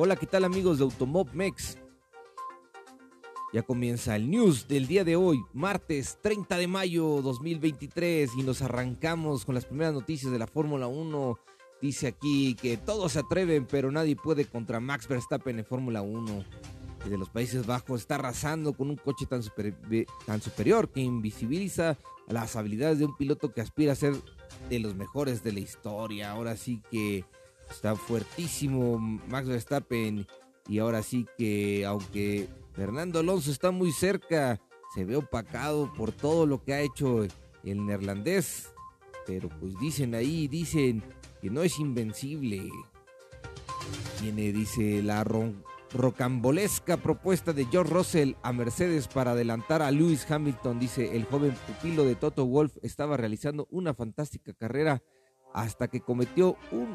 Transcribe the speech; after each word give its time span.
Hola, 0.00 0.14
¿qué 0.14 0.26
tal 0.26 0.44
amigos 0.44 0.78
de 0.78 0.84
Automob 0.84 1.26
Mex? 1.32 1.76
Ya 3.52 3.62
comienza 3.62 4.14
el 4.14 4.30
news 4.30 4.68
del 4.68 4.86
día 4.86 5.02
de 5.02 5.16
hoy, 5.16 5.40
martes 5.52 6.20
30 6.22 6.56
de 6.56 6.68
mayo 6.68 7.20
2023 7.20 8.30
y 8.36 8.44
nos 8.44 8.62
arrancamos 8.62 9.44
con 9.44 9.56
las 9.56 9.64
primeras 9.64 9.94
noticias 9.94 10.30
de 10.30 10.38
la 10.38 10.46
Fórmula 10.46 10.86
1. 10.86 11.36
Dice 11.82 12.06
aquí 12.06 12.54
que 12.54 12.76
todos 12.76 13.10
se 13.10 13.18
atreven, 13.18 13.66
pero 13.66 13.90
nadie 13.90 14.14
puede 14.14 14.44
contra 14.44 14.78
Max 14.78 15.08
Verstappen 15.08 15.58
en 15.58 15.64
Fórmula 15.64 16.00
1. 16.00 16.44
de 17.10 17.18
los 17.18 17.28
Países 17.28 17.66
Bajos 17.66 18.02
está 18.02 18.14
arrasando 18.14 18.74
con 18.74 18.90
un 18.90 18.96
coche 18.96 19.26
tan, 19.26 19.42
tan 20.26 20.40
superior 20.40 20.92
que 20.92 21.00
invisibiliza 21.00 21.98
las 22.28 22.54
habilidades 22.54 23.00
de 23.00 23.06
un 23.06 23.16
piloto 23.16 23.52
que 23.52 23.62
aspira 23.62 23.94
a 23.94 23.96
ser 23.96 24.14
de 24.70 24.78
los 24.78 24.94
mejores 24.94 25.42
de 25.42 25.50
la 25.50 25.58
historia. 25.58 26.30
Ahora 26.30 26.56
sí 26.56 26.80
que 26.88 27.24
Está 27.70 27.96
fuertísimo 27.96 28.98
Max 28.98 29.48
Verstappen. 29.48 30.26
Y 30.68 30.78
ahora 30.78 31.02
sí 31.02 31.26
que, 31.36 31.84
aunque 31.86 32.48
Fernando 32.72 33.20
Alonso 33.20 33.50
está 33.50 33.70
muy 33.70 33.92
cerca, 33.92 34.60
se 34.94 35.04
ve 35.04 35.16
opacado 35.16 35.92
por 35.94 36.12
todo 36.12 36.46
lo 36.46 36.62
que 36.62 36.74
ha 36.74 36.80
hecho 36.80 37.26
el 37.64 37.86
neerlandés. 37.86 38.72
Pero 39.26 39.48
pues 39.48 39.78
dicen 39.78 40.14
ahí, 40.14 40.48
dicen 40.48 41.02
que 41.40 41.50
no 41.50 41.62
es 41.62 41.78
invencible. 41.78 42.68
Tiene, 44.20 44.52
dice, 44.52 45.02
la 45.02 45.24
rocambolesca 45.92 46.96
propuesta 46.96 47.52
de 47.52 47.66
George 47.66 47.92
Russell 47.92 48.32
a 48.42 48.52
Mercedes 48.52 49.08
para 49.08 49.32
adelantar 49.32 49.82
a 49.82 49.90
Lewis 49.90 50.28
Hamilton. 50.30 50.80
Dice, 50.80 51.16
el 51.16 51.24
joven 51.24 51.54
pupilo 51.66 52.04
de 52.04 52.16
Toto 52.16 52.46
Wolf 52.46 52.76
estaba 52.82 53.16
realizando 53.16 53.68
una 53.70 53.94
fantástica 53.94 54.52
carrera 54.52 55.02
hasta 55.52 55.88
que 55.88 56.00
cometió 56.00 56.56
un 56.70 56.88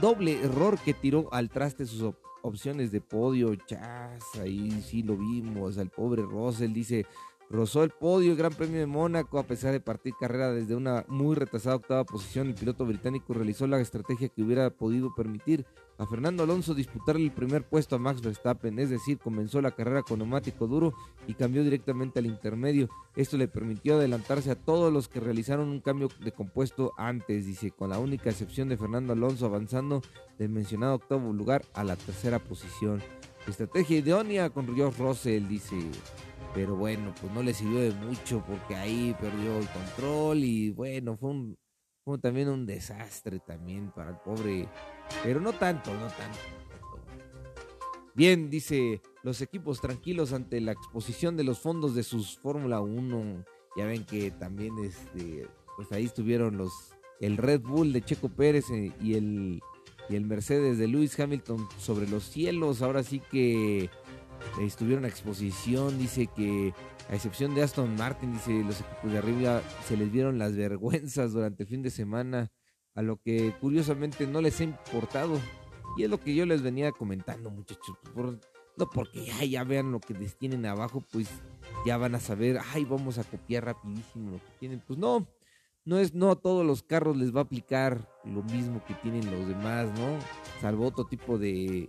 doble 0.00 0.40
error 0.42 0.78
que 0.78 0.94
tiró 0.94 1.32
al 1.32 1.48
traste 1.50 1.86
sus 1.86 2.14
opciones 2.42 2.92
de 2.92 3.00
podio. 3.00 3.54
Chas, 3.54 4.22
ahí 4.40 4.70
sí 4.82 5.02
lo 5.02 5.16
vimos. 5.16 5.78
Al 5.78 5.90
pobre 5.90 6.22
Russell 6.22 6.72
dice: 6.72 7.06
Rozó 7.48 7.84
el 7.84 7.90
podio 7.90 8.32
el 8.32 8.36
Gran 8.36 8.52
Premio 8.52 8.80
de 8.80 8.86
Mónaco 8.86 9.38
a 9.38 9.46
pesar 9.46 9.70
de 9.70 9.78
partir 9.78 10.14
carrera 10.18 10.50
desde 10.50 10.74
una 10.74 11.04
muy 11.06 11.36
retrasada 11.36 11.76
octava 11.76 12.04
posición. 12.04 12.48
El 12.48 12.54
piloto 12.54 12.84
británico 12.84 13.34
realizó 13.34 13.68
la 13.68 13.80
estrategia 13.80 14.28
que 14.28 14.42
hubiera 14.42 14.68
podido 14.70 15.14
permitir 15.14 15.64
a 15.98 16.06
Fernando 16.06 16.42
Alonso 16.42 16.74
disputarle 16.74 17.22
el 17.22 17.30
primer 17.30 17.62
puesto 17.62 17.96
a 17.96 17.98
Max 17.98 18.20
Verstappen, 18.20 18.78
es 18.80 18.90
decir, 18.90 19.18
comenzó 19.18 19.62
la 19.62 19.70
carrera 19.70 20.02
con 20.02 20.18
neumático 20.18 20.66
duro 20.66 20.92
y 21.28 21.34
cambió 21.34 21.62
directamente 21.62 22.18
al 22.18 22.26
intermedio. 22.26 22.88
Esto 23.14 23.36
le 23.36 23.48
permitió 23.48 23.94
adelantarse 23.94 24.50
a 24.50 24.56
todos 24.56 24.92
los 24.92 25.08
que 25.08 25.20
realizaron 25.20 25.68
un 25.68 25.80
cambio 25.80 26.08
de 26.20 26.32
compuesto 26.32 26.92
antes, 26.98 27.46
dice, 27.46 27.70
con 27.70 27.90
la 27.90 28.00
única 28.00 28.28
excepción 28.28 28.68
de 28.68 28.76
Fernando 28.76 29.12
Alonso 29.12 29.46
avanzando 29.46 30.02
del 30.36 30.50
mencionado 30.50 30.96
octavo 30.96 31.32
lugar 31.32 31.64
a 31.74 31.84
la 31.84 31.94
tercera 31.94 32.40
posición. 32.40 33.00
Estrategia 33.46 33.98
idónea 33.98 34.50
con 34.50 34.66
George 34.74 35.00
Russell, 35.00 35.46
dice 35.46 35.76
pero 36.54 36.76
bueno, 36.76 37.14
pues 37.20 37.32
no 37.32 37.42
le 37.42 37.54
sirvió 37.54 37.80
de 37.80 37.92
mucho 37.92 38.42
porque 38.46 38.74
ahí 38.76 39.14
perdió 39.20 39.58
el 39.58 39.68
control 39.68 40.38
y 40.38 40.70
bueno, 40.70 41.16
fue 41.16 41.30
un 41.30 41.56
también 42.20 42.48
un 42.48 42.66
desastre 42.66 43.40
también 43.40 43.90
para 43.90 44.10
el 44.10 44.16
pobre, 44.18 44.68
pero 45.24 45.40
no 45.40 45.52
tanto, 45.52 45.92
no 45.92 46.06
tanto. 46.06 46.38
Bien, 48.14 48.48
dice 48.48 49.02
los 49.24 49.42
equipos 49.42 49.80
tranquilos 49.80 50.32
ante 50.32 50.60
la 50.60 50.72
exposición 50.72 51.36
de 51.36 51.44
los 51.44 51.58
fondos 51.58 51.94
de 51.94 52.02
sus 52.02 52.38
Fórmula 52.38 52.80
1. 52.80 53.44
Ya 53.76 53.84
ven 53.84 54.06
que 54.06 54.30
también 54.30 54.72
este 54.78 55.48
pues 55.76 55.92
ahí 55.92 56.04
estuvieron 56.04 56.56
los 56.56 56.72
el 57.20 57.36
Red 57.36 57.62
Bull 57.62 57.92
de 57.92 58.02
Checo 58.02 58.28
Pérez 58.28 58.70
eh, 58.70 58.92
y 59.02 59.14
el 59.14 59.60
y 60.08 60.14
el 60.14 60.24
Mercedes 60.24 60.78
de 60.78 60.86
Lewis 60.86 61.18
Hamilton 61.18 61.68
sobre 61.78 62.08
los 62.08 62.24
cielos. 62.24 62.80
Ahora 62.80 63.02
sí 63.02 63.20
que 63.20 63.90
estuvieron 64.60 65.04
a 65.04 65.08
exposición, 65.08 65.98
dice 65.98 66.26
que 66.26 66.74
a 67.08 67.14
excepción 67.14 67.54
de 67.54 67.62
Aston 67.62 67.94
Martin, 67.96 68.32
dice 68.32 68.62
los 68.64 68.80
equipos 68.80 69.12
de 69.12 69.18
arriba 69.18 69.62
se 69.86 69.96
les 69.96 70.10
vieron 70.10 70.38
las 70.38 70.56
vergüenzas 70.56 71.32
durante 71.32 71.62
el 71.62 71.68
fin 71.68 71.82
de 71.82 71.90
semana, 71.90 72.50
a 72.94 73.02
lo 73.02 73.18
que 73.20 73.54
curiosamente 73.60 74.26
no 74.26 74.40
les 74.40 74.60
ha 74.60 74.64
importado. 74.64 75.38
Y 75.96 76.04
es 76.04 76.10
lo 76.10 76.20
que 76.20 76.34
yo 76.34 76.44
les 76.44 76.62
venía 76.62 76.92
comentando, 76.92 77.50
muchachos. 77.50 77.96
no 78.14 78.90
porque 78.90 79.24
ya, 79.24 79.44
ya 79.44 79.64
vean 79.64 79.92
lo 79.92 80.00
que 80.00 80.14
les 80.14 80.36
tienen 80.36 80.66
abajo, 80.66 81.02
pues 81.12 81.28
ya 81.86 81.96
van 81.96 82.14
a 82.14 82.20
saber, 82.20 82.58
ay, 82.74 82.84
vamos 82.84 83.18
a 83.18 83.24
copiar 83.24 83.64
rapidísimo 83.64 84.32
lo 84.32 84.38
que 84.38 84.50
tienen. 84.58 84.82
Pues 84.86 84.98
no, 84.98 85.26
no 85.84 85.98
es, 85.98 86.14
no 86.14 86.30
a 86.30 86.36
todos 86.36 86.66
los 86.66 86.82
carros 86.82 87.16
les 87.16 87.34
va 87.34 87.40
a 87.40 87.44
aplicar 87.44 88.08
lo 88.24 88.42
mismo 88.42 88.84
que 88.84 88.94
tienen 88.94 89.30
los 89.30 89.48
demás, 89.48 89.86
¿no? 89.98 90.18
Salvo 90.60 90.86
otro 90.86 91.04
tipo 91.04 91.38
de 91.38 91.88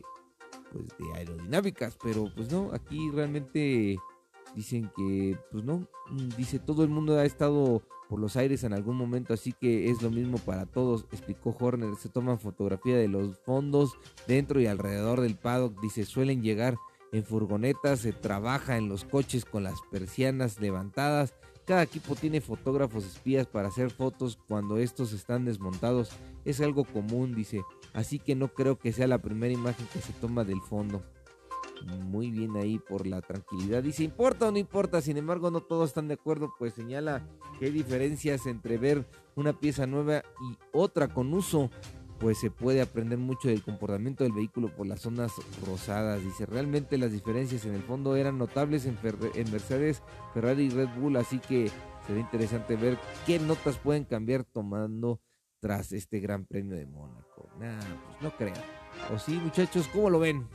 pues 0.71 0.85
de 0.97 1.13
aerodinámicas, 1.17 1.97
pero 2.01 2.31
pues 2.35 2.51
no, 2.51 2.71
aquí 2.73 3.09
realmente 3.11 3.97
dicen 4.55 4.91
que 4.95 5.37
pues 5.51 5.63
no, 5.63 5.87
mm, 6.09 6.29
dice 6.37 6.59
todo 6.59 6.83
el 6.83 6.89
mundo 6.89 7.17
ha 7.17 7.25
estado 7.25 7.83
por 8.09 8.19
los 8.19 8.37
aires 8.37 8.63
en 8.63 8.73
algún 8.73 8.95
momento, 8.95 9.33
así 9.33 9.53
que 9.53 9.89
es 9.89 10.01
lo 10.01 10.09
mismo 10.09 10.37
para 10.37 10.65
todos, 10.65 11.05
explicó 11.11 11.55
Horner, 11.59 11.95
se 11.95 12.09
toman 12.09 12.39
fotografía 12.39 12.97
de 12.97 13.07
los 13.07 13.37
fondos 13.39 13.97
dentro 14.27 14.61
y 14.61 14.67
alrededor 14.67 15.21
del 15.21 15.35
paddock, 15.35 15.79
dice 15.81 16.05
suelen 16.05 16.41
llegar 16.41 16.77
en 17.11 17.23
furgonetas, 17.23 17.99
se 17.99 18.13
trabaja 18.13 18.77
en 18.77 18.89
los 18.89 19.05
coches 19.05 19.45
con 19.45 19.63
las 19.63 19.75
persianas 19.91 20.59
levantadas, 20.59 21.33
cada 21.67 21.83
equipo 21.83 22.15
tiene 22.15 22.39
fotógrafos 22.39 23.05
espías 23.05 23.45
para 23.45 23.67
hacer 23.67 23.91
fotos 23.91 24.39
cuando 24.47 24.77
estos 24.77 25.11
están 25.11 25.43
desmontados. 25.43 26.11
Es 26.45 26.61
algo 26.61 26.85
común, 26.85 27.35
dice. 27.35 27.61
Así 27.93 28.19
que 28.19 28.35
no 28.35 28.47
creo 28.47 28.79
que 28.79 28.93
sea 28.93 29.05
la 29.05 29.21
primera 29.21 29.53
imagen 29.53 29.85
que 29.91 29.99
se 29.99 30.13
toma 30.13 30.45
del 30.45 30.61
fondo. 30.61 31.03
Muy 32.05 32.31
bien 32.31 32.55
ahí 32.55 32.79
por 32.79 33.05
la 33.05 33.21
tranquilidad. 33.21 33.83
Dice, 33.83 34.05
¿importa 34.05 34.47
o 34.47 34.51
no 34.51 34.57
importa? 34.57 35.01
Sin 35.01 35.17
embargo, 35.17 35.51
no 35.51 35.59
todos 35.59 35.89
están 35.89 36.07
de 36.07 36.13
acuerdo, 36.13 36.53
pues 36.57 36.73
señala 36.73 37.27
que 37.59 37.65
hay 37.65 37.71
diferencias 37.71 38.45
entre 38.45 38.77
ver 38.77 39.05
una 39.35 39.51
pieza 39.51 39.85
nueva 39.85 40.23
y 40.49 40.57
otra 40.71 41.09
con 41.09 41.33
uso 41.33 41.69
pues 42.19 42.39
se 42.39 42.49
puede 42.49 42.81
aprender 42.81 43.17
mucho 43.17 43.47
del 43.47 43.61
comportamiento 43.61 44.23
del 44.23 44.33
vehículo 44.33 44.69
por 44.75 44.87
las 44.87 45.01
zonas 45.01 45.33
rosadas. 45.65 46.23
Dice, 46.23 46.45
realmente 46.45 46.97
las 46.97 47.11
diferencias 47.11 47.65
en 47.65 47.75
el 47.75 47.83
fondo 47.83 48.15
eran 48.15 48.37
notables 48.37 48.85
en, 48.85 48.97
Mercedes, 49.51 50.01
Ferrari 50.33 50.65
y 50.65 50.69
Red 50.69 50.89
Bull, 50.97 51.17
así 51.17 51.39
que 51.39 51.69
será 52.05 52.19
interesante 52.19 52.75
ver 52.75 52.97
qué 53.25 53.39
notas 53.39 53.77
pueden 53.77 54.05
cambiar 54.05 54.43
tomando 54.43 55.21
tras 55.59 55.91
este 55.91 56.19
Gran 56.19 56.45
Premio 56.45 56.75
de 56.75 56.85
Mónaco. 56.85 57.49
Nah, 57.59 57.79
pues 57.79 58.21
no 58.21 58.35
creo. 58.35 58.53
O 59.13 59.19
sí, 59.19 59.33
muchachos, 59.33 59.87
¿cómo 59.89 60.09
lo 60.09 60.19
ven? 60.19 60.47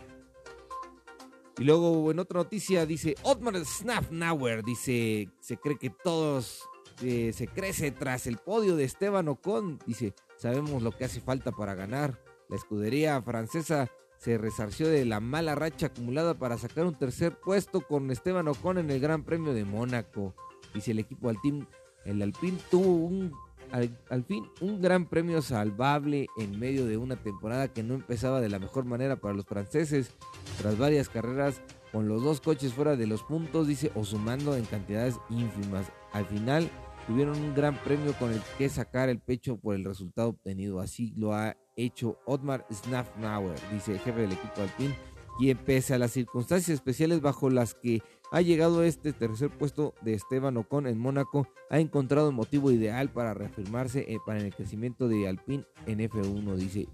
Y 1.59 1.65
luego 1.65 2.11
en 2.11 2.19
otra 2.19 2.39
noticia 2.39 2.87
dice 2.87 3.15
Otmar 3.23 3.63
Snafnauer, 3.65 4.65
dice, 4.65 5.29
se 5.41 5.59
cree 5.59 5.77
que 5.79 5.91
todos 5.91 6.69
eh, 7.03 7.33
se 7.33 7.49
crece 7.49 7.91
tras 7.91 8.27
el 8.27 8.39
podio 8.39 8.77
de 8.77 8.85
Esteban 8.85 9.29
Ocon, 9.29 9.79
dice, 9.87 10.15
Sabemos 10.43 10.83
lo 10.83 10.91
que 10.91 11.05
hace 11.05 11.21
falta 11.21 11.53
para 11.53 11.77
ganar. 11.77 12.19
La 12.49 12.57
escudería 12.57 13.23
francesa 13.23 13.89
se 14.19 14.39
resarció 14.39 14.89
de 14.89 15.05
la 15.05 15.21
mala 15.21 15.55
racha 15.55 15.87
acumulada 15.87 16.35
para 16.35 16.59
sacar 16.59 16.85
un 16.85 16.97
tercer 16.97 17.39
puesto 17.39 17.81
con 17.83 18.11
Esteban 18.11 18.49
Ocon 18.49 18.79
en 18.79 18.91
el 18.91 18.99
Gran 18.99 19.23
Premio 19.23 19.55
de 19.55 19.65
Mónaco. 19.65 20.35
Dice 20.75 20.91
el 20.91 20.99
equipo 20.99 21.29
Alpine, 21.29 21.65
el 22.05 22.21
Alpine 22.23 22.59
tuvo 22.73 23.07
un, 23.07 23.33
al, 23.71 24.25
fin 24.25 24.51
un 24.61 24.83
gran 24.83 25.07
premio 25.07 25.43
salvable 25.43 26.27
en 26.37 26.59
medio 26.59 26.87
de 26.87 26.97
una 26.97 27.15
temporada 27.15 27.69
que 27.69 27.85
no 27.85 27.95
empezaba 27.95 28.41
de 28.41 28.49
la 28.49 28.59
mejor 28.59 28.85
manera 28.85 29.15
para 29.15 29.35
los 29.35 29.47
franceses. 29.47 30.11
Tras 30.59 30.77
varias 30.77 31.09
carreras 31.09 31.61
con 31.93 32.09
los 32.09 32.25
dos 32.25 32.41
coches 32.41 32.75
fuera 32.75 32.97
de 32.97 33.07
los 33.07 33.23
puntos, 33.23 33.69
dice, 33.69 33.93
o 33.95 34.05
sumando 34.05 34.57
en 34.57 34.65
cantidades 34.65 35.21
ínfimas. 35.31 35.87
Al 36.13 36.27
final 36.27 36.69
tuvieron 37.07 37.39
un 37.39 37.55
gran 37.55 37.77
premio 37.83 38.13
con 38.19 38.33
el 38.33 38.41
que 38.59 38.69
sacar 38.69 39.09
el 39.09 39.21
pecho 39.21 39.57
por 39.57 39.75
el 39.75 39.85
resultado 39.85 40.31
obtenido. 40.31 40.81
Así 40.81 41.13
lo 41.17 41.35
ha 41.35 41.57
hecho 41.77 42.19
Otmar 42.27 42.67
Snafnauer, 42.73 43.59
dice 43.73 43.93
el 43.93 43.99
jefe 43.99 44.21
del 44.21 44.33
equipo 44.33 44.61
Alpine, 44.61 44.95
quien 45.39 45.59
pese 45.59 45.95
a 45.95 45.99
las 45.99 46.13
circunstancias 46.13 46.75
especiales 46.75 47.21
bajo 47.21 47.51
las 47.51 47.75
que 47.75 48.03
ha 48.31 48.41
llegado 48.41 48.83
este 48.83 49.13
tercer 49.13 49.51
puesto 49.51 49.95
de 50.01 50.15
Esteban 50.15 50.57
Ocon 50.57 50.87
en 50.87 50.99
Mónaco, 50.99 51.49
ha 51.71 51.79
encontrado 51.79 52.29
el 52.29 52.35
motivo 52.35 52.71
ideal 52.71 53.11
para 53.11 53.35
reafirmarse 53.35 54.01
eh, 54.09 54.19
para 54.25 54.41
el 54.41 54.55
crecimiento 54.55 55.09
de 55.09 55.29
Alpine 55.29 55.65
en 55.87 55.99
F1, 56.01 56.55
dice. 56.57 56.89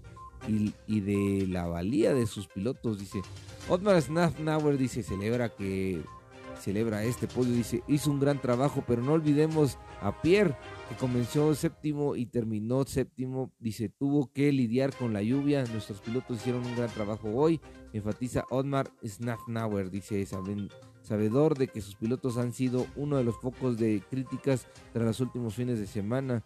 Y, 0.47 0.73
y, 0.87 1.01
de 1.01 1.47
la 1.47 1.67
valía 1.67 2.13
de 2.13 2.25
sus 2.25 2.47
pilotos, 2.47 2.97
dice. 2.97 3.21
Otmar 3.67 4.01
Snafnauer 4.01 4.77
dice, 4.77 5.03
celebra 5.03 5.49
que 5.49 6.01
celebra 6.59 7.03
este 7.03 7.27
podio. 7.27 7.53
Dice, 7.53 7.83
hizo 7.87 8.11
un 8.11 8.19
gran 8.19 8.39
trabajo, 8.41 8.83
pero 8.87 9.01
no 9.01 9.13
olvidemos 9.13 9.77
a 10.01 10.21
Pierre, 10.21 10.55
que 10.87 10.95
comenzó 10.95 11.53
séptimo 11.55 12.15
y 12.15 12.25
terminó 12.25 12.83
séptimo. 12.85 13.51
Dice, 13.59 13.89
tuvo 13.89 14.31
que 14.31 14.51
lidiar 14.51 14.95
con 14.95 15.13
la 15.13 15.21
lluvia. 15.21 15.63
Nuestros 15.65 16.01
pilotos 16.01 16.37
hicieron 16.37 16.65
un 16.65 16.75
gran 16.75 16.89
trabajo 16.89 17.29
hoy. 17.29 17.59
Enfatiza 17.93 18.45
Otmar 18.49 18.91
Snafnauer. 19.05 19.89
Dice, 19.89 20.25
sabedor 21.01 21.57
de 21.57 21.67
que 21.67 21.81
sus 21.81 21.95
pilotos 21.95 22.37
han 22.37 22.53
sido 22.53 22.85
uno 22.95 23.17
de 23.17 23.23
los 23.23 23.35
focos 23.37 23.77
de 23.77 24.03
críticas 24.09 24.67
tras 24.93 25.05
los 25.05 25.19
últimos 25.19 25.55
fines 25.55 25.79
de 25.79 25.87
semana. 25.87 26.45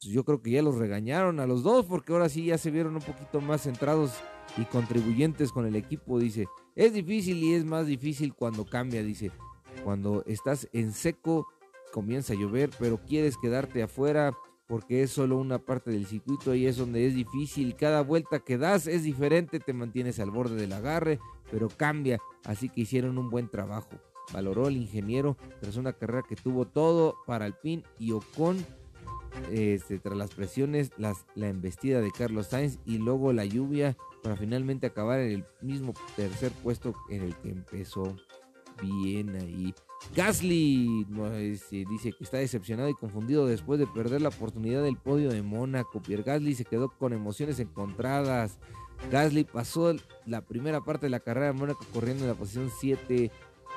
pues, 0.00 0.12
yo 0.12 0.24
creo 0.24 0.40
que 0.40 0.52
ya 0.52 0.62
los 0.62 0.76
regañaron 0.76 1.40
a 1.40 1.46
los 1.46 1.62
dos 1.62 1.86
porque 1.86 2.12
ahora 2.12 2.28
sí 2.28 2.46
ya 2.46 2.58
se 2.58 2.70
vieron 2.70 2.94
un 2.94 3.02
poquito 3.02 3.40
más 3.40 3.62
centrados 3.62 4.12
y 4.56 4.64
contribuyentes 4.64 5.52
con 5.52 5.66
el 5.66 5.76
equipo. 5.76 6.18
Dice, 6.18 6.46
es 6.74 6.92
difícil 6.94 7.42
y 7.42 7.54
es 7.54 7.64
más 7.64 7.86
difícil 7.86 8.34
cuando 8.34 8.64
cambia. 8.64 9.02
Dice, 9.02 9.30
cuando 9.84 10.22
estás 10.26 10.68
en 10.72 10.92
seco 10.92 11.46
comienza 11.92 12.32
a 12.32 12.36
llover, 12.36 12.70
pero 12.78 12.98
quieres 12.98 13.36
quedarte 13.36 13.82
afuera 13.82 14.36
porque 14.66 15.02
es 15.02 15.10
solo 15.10 15.38
una 15.38 15.58
parte 15.58 15.90
del 15.90 16.06
circuito 16.06 16.54
y 16.54 16.66
es 16.66 16.76
donde 16.76 17.06
es 17.06 17.14
difícil. 17.14 17.74
Cada 17.74 18.02
vuelta 18.02 18.38
que 18.38 18.58
das 18.58 18.86
es 18.86 19.02
diferente, 19.02 19.60
te 19.60 19.72
mantienes 19.72 20.20
al 20.20 20.30
borde 20.30 20.56
del 20.56 20.74
agarre, 20.74 21.18
pero 21.50 21.68
cambia. 21.68 22.18
Así 22.44 22.68
que 22.68 22.82
hicieron 22.82 23.16
un 23.16 23.30
buen 23.30 23.48
trabajo. 23.48 23.98
Valoró 24.32 24.68
el 24.68 24.76
ingeniero 24.76 25.38
tras 25.60 25.76
una 25.76 25.94
carrera 25.94 26.22
que 26.28 26.36
tuvo 26.36 26.66
todo 26.66 27.16
para 27.26 27.46
el 27.46 27.54
pin 27.54 27.82
y 27.98 28.12
Ocon. 28.12 28.64
Este, 29.50 29.98
tras 29.98 30.16
las 30.16 30.34
presiones, 30.34 30.90
las, 30.96 31.24
la 31.34 31.48
embestida 31.48 32.00
de 32.00 32.10
Carlos 32.10 32.48
Sainz 32.48 32.78
y 32.84 32.98
luego 32.98 33.32
la 33.32 33.44
lluvia 33.44 33.96
para 34.22 34.36
finalmente 34.36 34.86
acabar 34.86 35.20
en 35.20 35.30
el 35.30 35.44
mismo 35.60 35.94
tercer 36.16 36.50
puesto 36.62 36.94
en 37.08 37.22
el 37.22 37.36
que 37.36 37.50
empezó 37.50 38.16
bien 38.80 39.36
ahí. 39.36 39.74
Gasly 40.14 41.06
este, 41.34 41.84
dice 41.88 42.12
que 42.12 42.24
está 42.24 42.38
decepcionado 42.38 42.88
y 42.88 42.94
confundido 42.94 43.46
después 43.46 43.78
de 43.78 43.86
perder 43.86 44.22
la 44.22 44.28
oportunidad 44.28 44.82
del 44.82 44.96
podio 44.96 45.30
de 45.30 45.42
Mónaco. 45.42 46.00
Pierre 46.00 46.22
Gasly 46.22 46.54
se 46.54 46.64
quedó 46.64 46.88
con 46.88 47.12
emociones 47.12 47.58
encontradas. 47.60 48.58
Gasly 49.10 49.44
pasó 49.44 49.94
la 50.26 50.42
primera 50.42 50.80
parte 50.80 51.06
de 51.06 51.10
la 51.10 51.20
carrera 51.20 51.46
de 51.46 51.52
Mónaco 51.52 51.84
corriendo 51.92 52.24
en 52.24 52.30
la 52.30 52.36
posición 52.36 52.70
7 52.78 53.30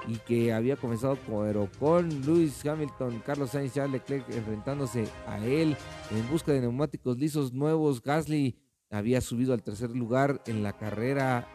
y 0.08 0.16
que 0.20 0.52
había 0.54 0.78
comenzado 0.78 1.18
con, 1.28 1.68
con 1.80 2.22
Lewis 2.26 2.66
Hamilton, 2.66 3.22
Carlos 3.26 3.52
Sainz, 3.52 3.74
Charles 3.74 3.94
Leclerc 3.94 4.30
enfrentándose 4.30 5.08
a 5.28 5.46
él 5.46 5.78
en 6.12 6.30
busca 6.32 6.52
de 6.52 6.62
neumáticos 6.62 7.18
lisos 7.18 7.54
nuevos. 7.54 8.02
Gasly 8.02 8.58
había 8.90 9.22
subido 9.22 9.54
al 9.54 9.64
tercer 9.64 9.92
lugar 9.92 10.42
en 10.48 10.64
la 10.64 10.74
carrera 10.74 11.48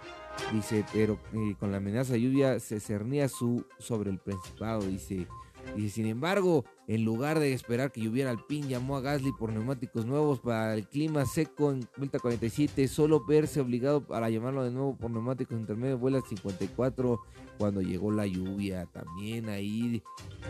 Dice, 0.52 0.84
pero 0.92 1.18
eh, 1.32 1.56
con 1.58 1.72
la 1.72 1.78
amenaza 1.78 2.12
de 2.12 2.20
lluvia 2.20 2.60
se 2.60 2.80
cernía 2.80 3.28
su 3.28 3.64
sobre 3.78 4.10
el 4.10 4.18
Principado. 4.18 4.82
Dice, 4.82 5.26
dice, 5.74 5.94
sin 5.94 6.06
embargo, 6.06 6.64
en 6.86 7.04
lugar 7.04 7.40
de 7.40 7.52
esperar 7.52 7.90
que 7.90 8.00
lloviera 8.00 8.30
al 8.30 8.44
pin, 8.46 8.68
llamó 8.68 8.96
a 8.96 9.00
Gasly 9.00 9.32
por 9.32 9.52
neumáticos 9.52 10.06
nuevos 10.06 10.38
para 10.38 10.74
el 10.74 10.86
clima 10.86 11.26
seco 11.26 11.72
en 11.72 11.88
vuelta 11.96 12.20
47. 12.20 12.86
Solo 12.86 13.24
verse 13.26 13.60
obligado 13.60 14.06
para 14.06 14.30
llamarlo 14.30 14.62
de 14.62 14.70
nuevo 14.70 14.96
por 14.96 15.10
neumáticos 15.10 15.58
intermedios 15.58 15.98
vuela 15.98 16.20
54 16.20 17.20
cuando 17.58 17.82
llegó 17.82 18.12
la 18.12 18.26
lluvia. 18.26 18.86
También 18.86 19.48
ahí, 19.48 20.02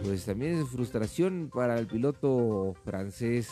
pues 0.04 0.26
también 0.26 0.58
es 0.58 0.68
frustración 0.68 1.50
para 1.52 1.78
el 1.78 1.86
piloto 1.86 2.74
francés. 2.84 3.48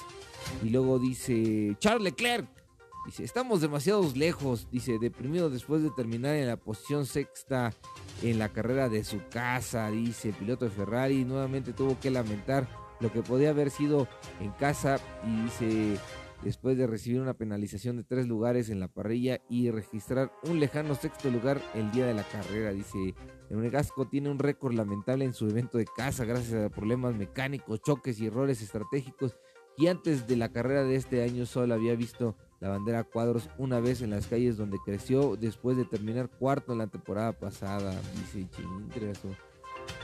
Y 0.62 0.68
luego 0.68 0.98
dice 0.98 1.74
Charles 1.78 2.04
Leclerc 2.04 2.63
Dice, 3.04 3.22
estamos 3.22 3.60
demasiado 3.60 4.10
lejos, 4.14 4.68
dice, 4.70 4.98
deprimido 4.98 5.50
después 5.50 5.82
de 5.82 5.90
terminar 5.90 6.36
en 6.36 6.46
la 6.46 6.56
posición 6.56 7.04
sexta 7.04 7.74
en 8.22 8.38
la 8.38 8.48
carrera 8.48 8.88
de 8.88 9.04
su 9.04 9.20
casa, 9.30 9.90
dice 9.90 10.30
el 10.30 10.34
piloto 10.34 10.64
de 10.64 10.70
Ferrari, 10.70 11.24
nuevamente 11.24 11.74
tuvo 11.74 12.00
que 12.00 12.10
lamentar 12.10 12.66
lo 13.00 13.12
que 13.12 13.22
podía 13.22 13.50
haber 13.50 13.70
sido 13.70 14.08
en 14.40 14.52
casa 14.52 14.98
y 15.26 15.42
dice, 15.42 15.98
después 16.42 16.78
de 16.78 16.86
recibir 16.86 17.20
una 17.20 17.34
penalización 17.34 17.98
de 17.98 18.04
tres 18.04 18.26
lugares 18.26 18.70
en 18.70 18.80
la 18.80 18.88
parrilla 18.88 19.40
y 19.50 19.70
registrar 19.70 20.32
un 20.44 20.58
lejano 20.58 20.94
sexto 20.94 21.30
lugar 21.30 21.60
el 21.74 21.90
día 21.92 22.06
de 22.06 22.14
la 22.14 22.22
carrera, 22.22 22.72
dice, 22.72 23.14
Monegasco 23.50 24.08
tiene 24.08 24.30
un 24.30 24.38
récord 24.38 24.72
lamentable 24.72 25.26
en 25.26 25.34
su 25.34 25.46
evento 25.46 25.76
de 25.76 25.84
casa 25.84 26.24
gracias 26.24 26.64
a 26.64 26.70
problemas 26.70 27.14
mecánicos, 27.14 27.82
choques 27.82 28.18
y 28.18 28.26
errores 28.26 28.62
estratégicos 28.62 29.36
y 29.76 29.88
antes 29.88 30.26
de 30.26 30.36
la 30.36 30.50
carrera 30.50 30.84
de 30.84 30.96
este 30.96 31.22
año 31.22 31.46
solo 31.46 31.74
había 31.74 31.94
visto 31.96 32.36
la 32.64 32.70
bandera 32.70 33.04
cuadros 33.04 33.50
una 33.58 33.78
vez 33.78 34.00
en 34.00 34.08
las 34.08 34.26
calles 34.26 34.56
donde 34.56 34.78
creció 34.82 35.36
después 35.36 35.76
de 35.76 35.84
terminar 35.84 36.30
cuarto 36.30 36.72
en 36.72 36.78
la 36.78 36.86
temporada 36.86 37.32
pasada. 37.32 37.94
Dice 38.32 38.48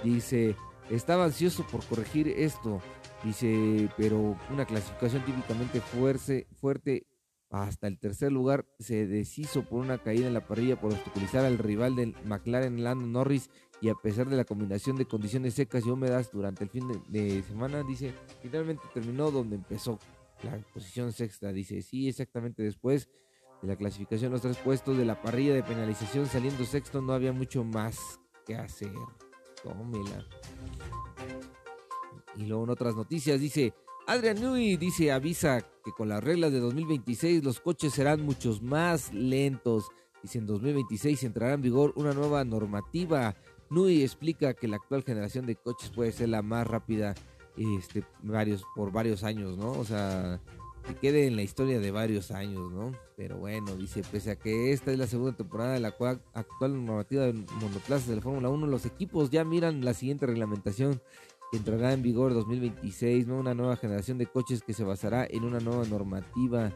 Dice, 0.05 0.57
estaba 0.91 1.25
ansioso 1.25 1.67
por 1.67 1.83
corregir 1.87 2.29
esto. 2.29 2.83
Dice, 3.25 3.89
pero 3.97 4.37
una 4.53 4.67
clasificación 4.67 5.25
típicamente 5.25 5.81
fuerte, 5.81 6.49
fuerte 6.61 7.07
hasta 7.49 7.87
el 7.87 7.99
tercer 7.99 8.31
lugar 8.31 8.67
se 8.79 9.07
deshizo 9.07 9.63
por 9.63 9.81
una 9.81 9.97
caída 9.97 10.27
en 10.27 10.35
la 10.35 10.47
parrilla 10.47 10.79
por 10.79 10.93
obstaculizar 10.93 11.47
al 11.47 11.57
rival 11.57 11.97
del 11.97 12.15
McLaren 12.27 12.85
Lando 12.85 13.07
Norris 13.07 13.49
y 13.81 13.89
a 13.89 13.95
pesar 13.95 14.29
de 14.29 14.37
la 14.37 14.45
combinación 14.45 14.97
de 14.97 15.07
condiciones 15.07 15.55
secas 15.55 15.87
y 15.87 15.91
húmedas 15.91 16.31
durante 16.31 16.65
el 16.65 16.69
fin 16.69 16.87
de 17.09 17.43
semana, 17.43 17.83
dice, 17.85 18.13
finalmente 18.43 18.83
terminó 18.93 19.31
donde 19.31 19.57
empezó 19.57 19.99
la 20.43 20.59
posición 20.73 21.13
sexta. 21.13 21.53
Dice, 21.53 21.83
sí, 21.83 22.09
exactamente 22.09 22.63
después 22.63 23.09
de 23.63 23.69
la 23.69 23.77
clasificación, 23.77 24.33
los 24.33 24.43
tres 24.43 24.57
puestos 24.59 24.97
de 24.97 25.05
la 25.05 25.21
parrilla 25.21 25.55
de 25.55 25.63
penalización 25.63 26.27
saliendo 26.27 26.65
sexto, 26.65 27.03
no 27.03 27.13
había 27.13 27.33
mucho 27.33 27.65
más 27.65 28.21
que 28.47 28.57
hacer. 28.57 28.93
Tómela. 29.63 30.25
Y 32.37 32.47
luego 32.47 32.65
en 32.65 32.71
otras 32.71 32.95
noticias 32.95 33.41
dice, 33.41 33.75
Adrian 34.07 34.41
Newey 34.41 34.77
dice, 34.77 35.13
avisa 35.13 35.61
que 35.85 35.93
con 35.93 36.09
las 36.09 36.25
reglas 36.25 36.53
de 36.53 36.61
2026 36.61 37.45
los 37.45 37.61
coches 37.61 37.93
serán 37.93 38.23
muchos 38.23 38.63
más 38.63 39.13
lentos. 39.13 39.89
Dice, 40.23 40.39
en 40.39 40.47
2026 40.47 41.23
entrará 41.25 41.55
en 41.55 41.63
vigor 41.63 41.93
una 41.97 42.13
nueva 42.13 42.45
normativa. 42.45 43.35
Newey 43.69 44.03
explica 44.03 44.55
que 44.55 44.69
la 44.69 44.77
actual 44.77 45.05
generación 45.05 45.47
de 45.47 45.57
coches 45.57 45.91
puede 45.91 46.13
ser 46.13 46.31
la 46.31 46.43
más 46.43 46.67
rápida 46.67 47.15
este, 47.57 48.05
varios, 48.23 48.65
por 48.75 48.93
varios 48.93 49.25
años, 49.25 49.57
¿no? 49.57 49.73
O 49.73 49.85
sea, 49.85 50.41
que 50.87 50.95
quede 50.95 51.27
en 51.27 51.37
la 51.37 51.43
historia 51.43 51.79
de 51.79 51.91
varios 51.91 52.31
años, 52.31 52.71
¿no? 52.73 52.93
Pero 53.17 53.37
bueno, 53.39 53.77
dice, 53.77 54.03
pese 54.11 54.33
a 54.33 54.37
que 54.37 54.73
esta 54.73 54.93
es 54.93 54.99
la 54.99 55.07
segunda 55.07 55.37
temporada 55.37 55.75
de 55.75 55.81
la 55.81 55.89
actual 55.89 56.87
normativa 56.87 57.25
de 57.25 57.33
monoplazas 57.33 58.09
de 58.09 58.17
la 58.17 58.23
Fórmula 58.23 58.49
1, 58.49 58.67
los 58.67 58.87
equipos 58.87 59.31
ya 59.31 59.45
miran 59.45 59.85
la 59.85 59.95
siguiente 59.95 60.27
reglamentación 60.27 61.01
que 61.51 61.59
entrará 61.59 61.93
en 61.93 62.03
vigor 62.03 62.33
2026, 62.33 63.27
¿no? 63.27 63.39
Una 63.39 63.55
nueva 63.55 63.77
generación 63.77 64.19
de 64.19 64.27
coches 64.27 64.63
que 64.63 64.73
se 64.73 64.85
basará 64.85 65.27
en 65.29 65.45
una 65.45 65.59
nueva 65.59 65.85
normativa. 65.85 66.73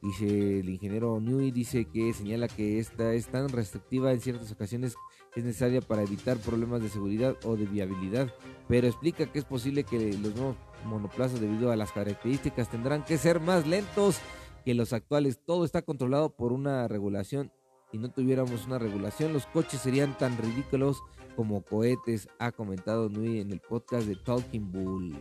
Dice 0.00 0.60
el 0.60 0.68
ingeniero 0.68 1.20
Newey, 1.20 1.50
dice 1.50 1.84
que 1.84 2.12
señala 2.12 2.48
que 2.48 2.78
esta 2.78 3.14
es 3.14 3.28
tan 3.28 3.48
restrictiva 3.48 4.12
en 4.12 4.20
ciertas 4.20 4.50
ocasiones 4.50 4.96
es 5.34 5.44
necesaria 5.44 5.80
para 5.80 6.02
evitar 6.02 6.36
problemas 6.38 6.82
de 6.82 6.88
seguridad 6.88 7.36
o 7.44 7.56
de 7.56 7.64
viabilidad, 7.64 8.32
pero 8.68 8.86
explica 8.86 9.30
que 9.30 9.38
es 9.38 9.44
posible 9.44 9.84
que 9.84 10.12
los 10.18 10.34
nuevos 10.34 10.56
monoplazas 10.84 11.40
debido 11.40 11.70
a 11.70 11.76
las 11.76 11.92
características 11.92 12.70
tendrán 12.70 13.04
que 13.04 13.18
ser 13.18 13.40
más 13.40 13.66
lentos 13.66 14.18
que 14.64 14.74
los 14.74 14.92
actuales. 14.92 15.40
Todo 15.44 15.64
está 15.64 15.82
controlado 15.82 16.30
por 16.30 16.52
una 16.52 16.86
regulación. 16.88 17.50
Si 17.90 17.98
no 17.98 18.10
tuviéramos 18.10 18.66
una 18.66 18.78
regulación, 18.78 19.32
los 19.32 19.46
coches 19.46 19.80
serían 19.80 20.16
tan 20.16 20.36
ridículos 20.38 21.02
como 21.36 21.62
cohetes, 21.62 22.28
ha 22.38 22.52
comentado 22.52 23.08
Nui 23.08 23.40
en 23.40 23.52
el 23.52 23.60
podcast 23.60 24.06
de 24.06 24.16
Talking 24.16 24.70
Bull. 24.70 25.18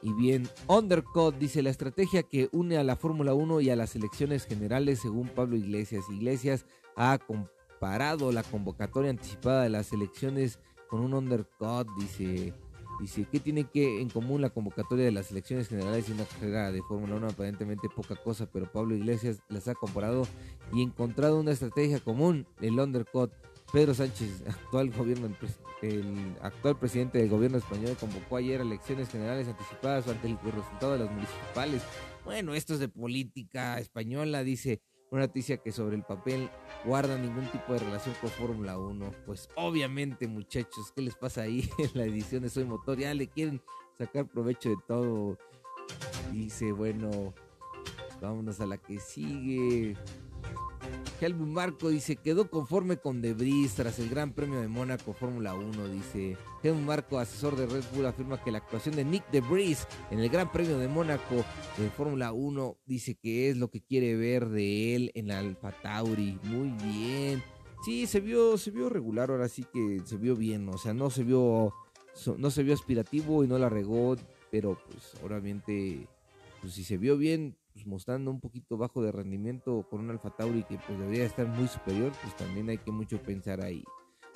Y 0.00 0.12
bien, 0.12 0.48
Undercut 0.68 1.36
dice 1.38 1.60
la 1.62 1.70
estrategia 1.70 2.22
que 2.22 2.48
une 2.52 2.78
a 2.78 2.84
la 2.84 2.94
Fórmula 2.94 3.34
1 3.34 3.60
y 3.62 3.70
a 3.70 3.76
las 3.76 3.96
elecciones 3.96 4.46
generales 4.46 5.00
según 5.00 5.28
Pablo 5.28 5.56
Iglesias. 5.56 6.04
Iglesias 6.08 6.66
ha 6.98 7.16
comparado 7.16 8.32
la 8.32 8.42
convocatoria 8.42 9.10
anticipada 9.10 9.62
de 9.62 9.70
las 9.70 9.92
elecciones 9.92 10.58
con 10.88 11.00
un 11.00 11.14
undercut, 11.14 11.88
dice. 11.98 12.52
Dice, 13.00 13.28
¿qué 13.30 13.38
tiene 13.38 13.62
que 13.62 14.00
en 14.00 14.10
común 14.10 14.40
la 14.40 14.50
convocatoria 14.50 15.04
de 15.04 15.12
las 15.12 15.30
elecciones 15.30 15.68
generales 15.68 16.08
y 16.08 16.12
una 16.12 16.24
carrera 16.24 16.72
de 16.72 16.82
Fórmula 16.82 17.14
1? 17.14 17.28
Aparentemente 17.28 17.88
poca 17.88 18.16
cosa, 18.16 18.50
pero 18.50 18.72
Pablo 18.72 18.96
Iglesias 18.96 19.38
las 19.48 19.68
ha 19.68 19.76
comparado 19.76 20.26
y 20.72 20.82
encontrado 20.82 21.38
una 21.38 21.52
estrategia 21.52 22.00
común, 22.00 22.44
el 22.60 22.80
undercut. 22.80 23.30
Pedro 23.72 23.94
Sánchez, 23.94 24.42
actual 24.48 24.90
gobierno, 24.90 25.28
el 25.82 26.36
actual 26.42 26.76
presidente 26.76 27.18
del 27.18 27.28
gobierno 27.28 27.58
español, 27.58 27.96
convocó 28.00 28.36
ayer 28.36 28.60
elecciones 28.60 29.08
generales 29.08 29.46
anticipadas 29.46 30.08
ante 30.08 30.26
el 30.26 30.36
resultado 30.36 30.94
de 30.94 30.98
las 30.98 31.10
municipales. 31.12 31.82
Bueno, 32.24 32.54
esto 32.54 32.74
es 32.74 32.80
de 32.80 32.88
política 32.88 33.78
española, 33.78 34.42
dice 34.42 34.82
una 35.10 35.22
noticia 35.22 35.56
que 35.56 35.72
sobre 35.72 35.96
el 35.96 36.02
papel 36.02 36.50
guarda 36.84 37.16
ningún 37.16 37.46
tipo 37.46 37.72
de 37.72 37.78
relación 37.78 38.14
con 38.20 38.30
Fórmula 38.30 38.78
1. 38.78 39.12
Pues 39.24 39.48
obviamente, 39.54 40.26
muchachos, 40.26 40.92
¿qué 40.94 41.02
les 41.02 41.16
pasa 41.16 41.42
ahí 41.42 41.68
en 41.78 41.90
la 41.94 42.04
edición 42.04 42.42
de 42.42 42.50
Soy 42.50 42.64
Motor? 42.64 42.98
Ya 42.98 43.14
le 43.14 43.26
quieren 43.28 43.60
sacar 43.96 44.26
provecho 44.26 44.68
de 44.68 44.76
todo. 44.86 45.38
Dice, 46.32 46.72
bueno, 46.72 47.32
vámonos 48.20 48.60
a 48.60 48.66
la 48.66 48.76
que 48.76 48.98
sigue. 48.98 49.96
Helmut 51.20 51.48
Marco 51.48 51.88
dice, 51.88 52.16
quedó 52.16 52.48
conforme 52.48 52.96
con 52.96 53.20
Debris 53.20 53.74
tras 53.74 53.98
el 53.98 54.08
Gran 54.08 54.32
Premio 54.32 54.60
de 54.60 54.68
Mónaco 54.68 55.12
Fórmula 55.12 55.54
1. 55.54 55.88
Dice, 55.88 56.36
Helmut 56.62 56.84
Marco, 56.84 57.18
asesor 57.18 57.56
de 57.56 57.66
Red 57.66 57.84
Bull, 57.92 58.06
afirma 58.06 58.42
que 58.42 58.52
la 58.52 58.58
actuación 58.58 58.94
de 58.94 59.04
Nick 59.04 59.28
Debris 59.30 59.86
en 60.10 60.20
el 60.20 60.28
Gran 60.28 60.52
Premio 60.52 60.78
de 60.78 60.86
Mónaco 60.86 61.44
de 61.76 61.90
Fórmula 61.90 62.32
1 62.32 62.76
dice 62.86 63.16
que 63.16 63.50
es 63.50 63.56
lo 63.56 63.68
que 63.68 63.80
quiere 63.80 64.14
ver 64.14 64.48
de 64.48 64.94
él 64.94 65.10
en 65.14 65.32
Alfa 65.32 65.72
Tauri. 65.72 66.38
Muy 66.44 66.70
bien. 66.84 67.42
Sí, 67.84 68.06
se 68.06 68.20
vio, 68.20 68.56
se 68.56 68.70
vio 68.70 68.88
regular, 68.88 69.30
ahora 69.30 69.48
sí 69.48 69.64
que 69.72 70.00
se 70.04 70.16
vio 70.16 70.36
bien, 70.36 70.68
o 70.68 70.78
sea, 70.78 70.94
no 70.94 71.10
se 71.10 71.24
vio, 71.24 71.72
no 72.36 72.50
se 72.50 72.62
vio 72.62 72.74
aspirativo 72.74 73.42
y 73.42 73.48
no 73.48 73.58
la 73.58 73.68
regó. 73.68 74.16
pero 74.50 74.78
pues 74.88 75.14
obviamente 75.22 76.08
pues 76.60 76.74
si 76.74 76.84
se 76.84 76.96
vio 76.96 77.16
bien 77.16 77.56
pues 77.78 77.86
mostrando 77.86 78.32
un 78.32 78.40
poquito 78.40 78.76
bajo 78.76 79.02
de 79.02 79.12
rendimiento 79.12 79.86
con 79.88 80.00
un 80.00 80.10
Alfa 80.10 80.30
Tauri 80.30 80.64
que 80.64 80.78
pues 80.84 80.98
debería 80.98 81.24
estar 81.24 81.46
muy 81.46 81.68
superior, 81.68 82.10
pues 82.22 82.36
también 82.36 82.68
hay 82.70 82.78
que 82.78 82.90
mucho 82.90 83.22
pensar 83.22 83.60
ahí. 83.60 83.84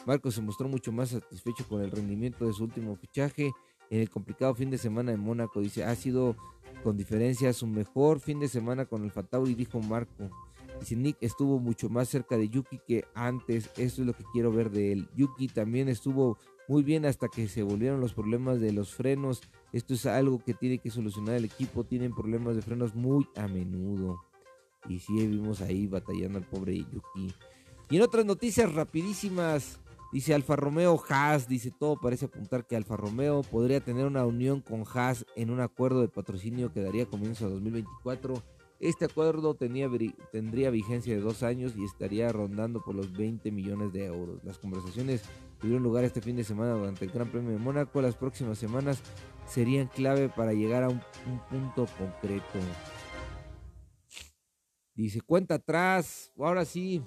Marcos 0.07 0.37
se 0.37 0.43
mostró 0.43 0.69
mucho 0.69 0.93
más 0.93 1.09
satisfecho 1.09 1.67
con 1.67 1.83
el 1.83 1.91
rendimiento 1.91 2.47
de 2.47 2.53
su 2.53 2.63
último 2.63 2.95
fichaje 2.95 3.51
en 3.91 4.01
el 4.01 4.11
complicado 4.11 4.55
fin 4.55 4.71
de 4.71 4.79
semana 4.79 5.11
en 5.11 5.19
Mónaco. 5.19 5.61
Dice, 5.61 5.83
ha 5.83 5.95
sido 5.97 6.37
con 6.85 6.97
diferencia 6.97 7.53
su 7.53 7.67
mejor 7.67 8.21
fin 8.21 8.39
de 8.39 8.47
semana 8.47 8.87
con 8.87 9.03
el 9.03 9.13
Tauri, 9.13 9.55
dijo 9.55 9.81
Marco. 9.81 10.31
Dice, 10.79 10.95
Nick 10.95 11.17
estuvo 11.21 11.59
mucho 11.59 11.89
más 11.89 12.09
cerca 12.09 12.37
de 12.37 12.49
Yuki 12.49 12.79
que 12.87 13.05
antes. 13.15 13.71
Esto 13.77 14.03
es 14.03 14.07
lo 14.07 14.13
que 14.13 14.25
quiero 14.33 14.53
ver 14.53 14.71
de 14.71 14.93
él. 14.93 15.09
Yuki 15.17 15.49
también 15.49 15.89
estuvo 15.89 16.39
muy 16.69 16.85
bien 16.85 17.07
hasta 17.07 17.27
que 17.27 17.49
se 17.49 17.65
volvieron 17.65 18.01
los 18.01 18.15
problemas 18.15 18.61
de 18.61 18.73
los 18.73 18.95
frenos. 18.95 19.43
Esto 19.73 19.95
es 19.95 20.07
algo 20.07 20.43
que 20.45 20.55
tiene 20.55 20.79
que 20.79 20.91
solucionar 20.91 21.37
el 21.37 21.47
equipo. 21.47 21.85
Tienen 21.85 22.15
problemas 22.15 22.55
de 22.55 22.63
frenos 22.63 22.95
muy 22.95 23.27
a 23.37 23.49
menudo. 23.49 24.21
Y 24.89 24.99
sí, 24.99 25.27
vimos 25.27 25.61
ahí 25.61 25.87
batallando 25.87 26.39
al 26.39 26.47
pobre 26.47 26.77
Yuki. 26.77 27.35
Y 27.91 27.97
en 27.97 28.03
otras 28.03 28.25
noticias 28.25 28.73
rapidísimas, 28.75 29.81
dice 30.13 30.35
Alfa 30.35 30.57
Romeo 30.57 31.03
Haas, 31.09 31.49
dice 31.49 31.71
todo 31.71 32.01
parece 32.01 32.27
apuntar 32.27 32.67
que 32.67 32.77
Alfa 32.77 32.97
Romeo 32.97 33.43
podría 33.43 33.81
tener 33.81 34.07
una 34.07 34.27
unión 34.27 34.61
con 34.61 34.85
Haas 34.93 35.25
en 35.37 35.51
un 35.51 35.61
acuerdo 35.61 36.01
de 36.01 36.09
patrocinio 36.09 36.73
que 36.73 36.83
daría 36.83 37.07
comienzo 37.07 37.47
a 37.47 37.51
2024 37.51 38.43
este 38.83 39.05
acuerdo 39.05 39.55
tendría 39.55 39.87
vigencia 40.71 41.15
de 41.15 41.21
dos 41.21 41.45
años 41.45 41.75
y 41.77 41.85
estaría 41.85 42.33
rondando 42.33 42.83
por 42.83 42.97
los 42.97 43.13
20 43.13 43.53
millones 43.53 43.93
de 43.93 44.07
euros. 44.07 44.43
Las 44.43 44.59
conversaciones 44.59 45.23
tuvieron 45.61 45.85
lugar 45.85 46.03
este 46.03 46.21
fin 46.21 46.35
de 46.35 46.43
semana 46.43 46.73
durante 46.73 47.05
el 47.05 47.13
Gran 47.13 47.31
Premio 47.31 47.53
de 47.53 47.59
Mónaco. 47.59 48.03
Las 48.03 48.17
próximas 48.17 48.59
semanas 48.59 49.01
serían 49.47 49.87
clave 49.87 50.29
para 50.29 50.53
llegar 50.53 50.83
a 50.83 50.89
un, 50.89 51.01
punto 51.49 51.87
concreto. 51.97 52.59
Dice, 54.97 55.21
cuenta 55.21 55.55
atrás. 55.55 56.33
Ahora 56.37 56.65
sí. 56.65 57.05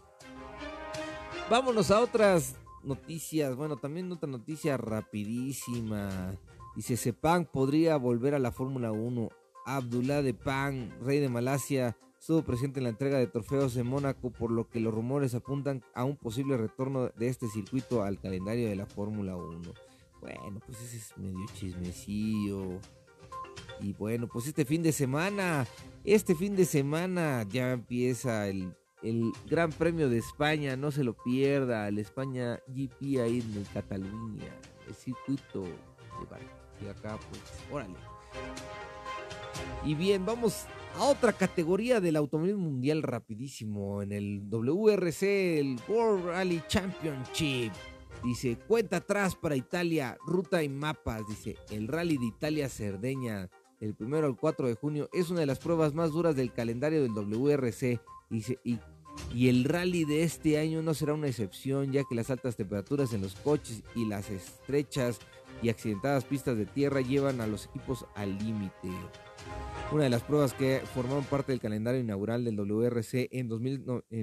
Vámonos 1.49 1.91
a 1.91 1.99
otras 1.99 2.55
noticias. 2.85 3.53
Bueno, 3.57 3.75
también 3.75 4.09
otra 4.13 4.29
noticia 4.29 4.77
rapidísima. 4.77 6.33
Dice, 6.73 6.95
Sepang 6.95 7.45
podría 7.51 7.97
volver 7.97 8.33
a 8.33 8.39
la 8.39 8.53
Fórmula 8.53 8.93
1. 8.93 9.27
Abdullah 9.65 10.21
de 10.21 10.33
Pan, 10.33 10.95
rey 11.01 11.19
de 11.19 11.29
Malasia, 11.29 11.97
estuvo 12.19 12.43
presente 12.43 12.79
en 12.79 12.85
la 12.85 12.89
entrega 12.89 13.17
de 13.17 13.27
trofeos 13.27 13.75
en 13.77 13.87
Mónaco, 13.87 14.31
por 14.31 14.51
lo 14.51 14.69
que 14.69 14.79
los 14.79 14.93
rumores 14.93 15.35
apuntan 15.35 15.83
a 15.93 16.03
un 16.03 16.17
posible 16.17 16.57
retorno 16.57 17.09
de 17.09 17.27
este 17.27 17.47
circuito 17.47 18.03
al 18.03 18.19
calendario 18.19 18.69
de 18.69 18.75
la 18.75 18.85
Fórmula 18.85 19.35
1. 19.35 19.73
Bueno, 20.21 20.59
pues 20.65 20.81
ese 20.81 20.97
es 20.97 21.17
medio 21.17 21.45
chismecillo. 21.53 22.79
Y 23.79 23.93
bueno, 23.93 24.27
pues 24.27 24.47
este 24.47 24.65
fin 24.65 24.81
de 24.81 24.91
semana, 24.91 25.67
este 26.03 26.35
fin 26.35 26.55
de 26.55 26.65
semana 26.65 27.43
ya 27.49 27.71
empieza 27.71 28.47
el, 28.47 28.73
Gran 29.47 29.71
Premio 29.71 30.09
de 30.09 30.17
España, 30.17 30.75
no 30.75 30.89
se 30.89 31.03
lo 31.03 31.15
pierda, 31.15 31.87
el 31.87 31.99
España 31.99 32.59
GP 32.65 33.21
ahí 33.21 33.39
en 33.39 33.63
Cataluña, 33.71 34.51
el 34.87 34.95
circuito 34.95 35.61
de 35.61 36.83
Y 36.83 36.89
acá, 36.89 37.19
pues, 37.29 37.41
órale. 37.71 37.93
Y 39.85 39.95
bien, 39.95 40.25
vamos 40.25 40.65
a 40.97 41.03
otra 41.05 41.33
categoría 41.33 41.99
del 41.99 42.15
automovilismo 42.15 42.63
mundial 42.63 43.03
rapidísimo. 43.03 44.01
En 44.01 44.11
el 44.11 44.49
WRC, 44.49 45.59
el 45.59 45.79
World 45.87 46.25
Rally 46.25 46.61
Championship. 46.67 47.71
Dice, 48.23 48.57
cuenta 48.67 48.97
atrás 48.97 49.35
para 49.35 49.55
Italia, 49.55 50.17
ruta 50.25 50.63
y 50.63 50.69
mapas. 50.69 51.27
Dice, 51.27 51.57
el 51.69 51.87
Rally 51.87 52.17
de 52.17 52.25
Italia 52.25 52.69
Cerdeña, 52.69 53.49
el 53.79 53.93
primero 53.93 54.25
al 54.25 54.35
4 54.35 54.67
de 54.67 54.75
junio, 54.75 55.09
es 55.13 55.29
una 55.29 55.41
de 55.41 55.45
las 55.45 55.59
pruebas 55.59 55.93
más 55.93 56.11
duras 56.11 56.35
del 56.35 56.51
calendario 56.51 57.03
del 57.03 57.13
WRC. 57.13 57.99
Dice, 58.29 58.59
y 59.33 59.49
el 59.49 59.63
rally 59.63 60.05
de 60.05 60.23
este 60.23 60.57
año 60.59 60.81
no 60.81 60.93
será 60.93 61.13
una 61.13 61.27
excepción, 61.27 61.91
ya 61.91 62.03
que 62.07 62.15
las 62.15 62.29
altas 62.29 62.55
temperaturas 62.55 63.13
en 63.13 63.21
los 63.21 63.35
coches 63.35 63.83
y 63.95 64.05
las 64.05 64.29
estrechas 64.29 65.19
y 65.61 65.69
accidentadas 65.69 66.25
pistas 66.25 66.57
de 66.57 66.65
tierra 66.65 67.01
llevan 67.01 67.41
a 67.41 67.47
los 67.47 67.65
equipos 67.65 68.05
al 68.15 68.37
límite. 68.37 68.89
Una 69.91 70.03
de 70.03 70.09
las 70.09 70.23
pruebas 70.23 70.53
que 70.53 70.81
formaron 70.93 71.23
parte 71.25 71.51
del 71.51 71.61
calendario 71.61 72.01
inaugural 72.01 72.43
del 72.43 72.55
WRC 72.57 73.29
en, 73.31 73.47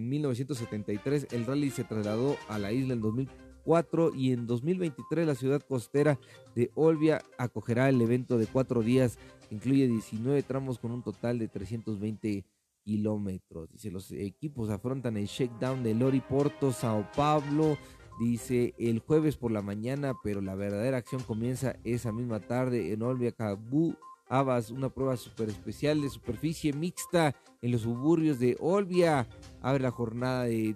1973, 0.09 1.29
el 1.31 1.47
rally 1.47 1.71
se 1.71 1.85
trasladó 1.85 2.37
a 2.49 2.59
la 2.59 2.73
isla 2.73 2.95
en 2.95 3.01
2004 3.01 4.15
y 4.15 4.33
en 4.33 4.47
2023 4.47 5.27
la 5.27 5.35
ciudad 5.35 5.63
costera 5.63 6.19
de 6.57 6.71
Olbia 6.75 7.23
acogerá 7.39 7.89
el 7.89 8.01
evento 8.01 8.39
de 8.39 8.47
cuatro 8.47 8.83
días 8.83 9.19
que 9.49 9.55
incluye 9.55 9.87
19 9.87 10.43
tramos 10.43 10.79
con 10.79 10.91
un 10.91 11.03
total 11.03 11.39
de 11.39 11.49
320 11.49 12.45
kilómetros. 12.85 13.71
Dice, 13.71 13.93
los 13.93 14.11
equipos 14.11 14.69
afrontan 14.69 15.17
el 15.17 15.27
shakedown 15.27 15.85
de 15.85 15.95
Lori 15.95 16.21
Porto, 16.21 16.73
Sao 16.73 17.07
Paulo, 17.15 17.79
Dice 18.19 18.75
el 18.79 19.01
jueves 19.01 19.37
por 19.37 19.51
la 19.51 19.63
mañana, 19.63 20.15
pero 20.23 20.41
la 20.41 20.55
verdadera 20.55 20.99
acción 20.99 21.23
comienza 21.23 21.77
esa 21.83 22.13
misma 22.13 22.41
tarde 22.41 22.93
en 22.93 23.03
Olbia, 23.03 23.33
Cabú, 23.33 23.97
Abas, 24.33 24.71
una 24.71 24.89
prueba 24.89 25.15
super 25.19 25.51
especial 25.51 26.01
de 26.01 26.09
superficie 26.09 26.73
mixta 26.73 27.37
en 27.61 27.71
los 27.71 27.83
suburbios 27.83 28.39
de 28.39 28.57
Olbia. 28.61 29.29
Abre 29.61 29.83
la 29.83 29.91
jornada 29.91 30.45
de, 30.45 30.75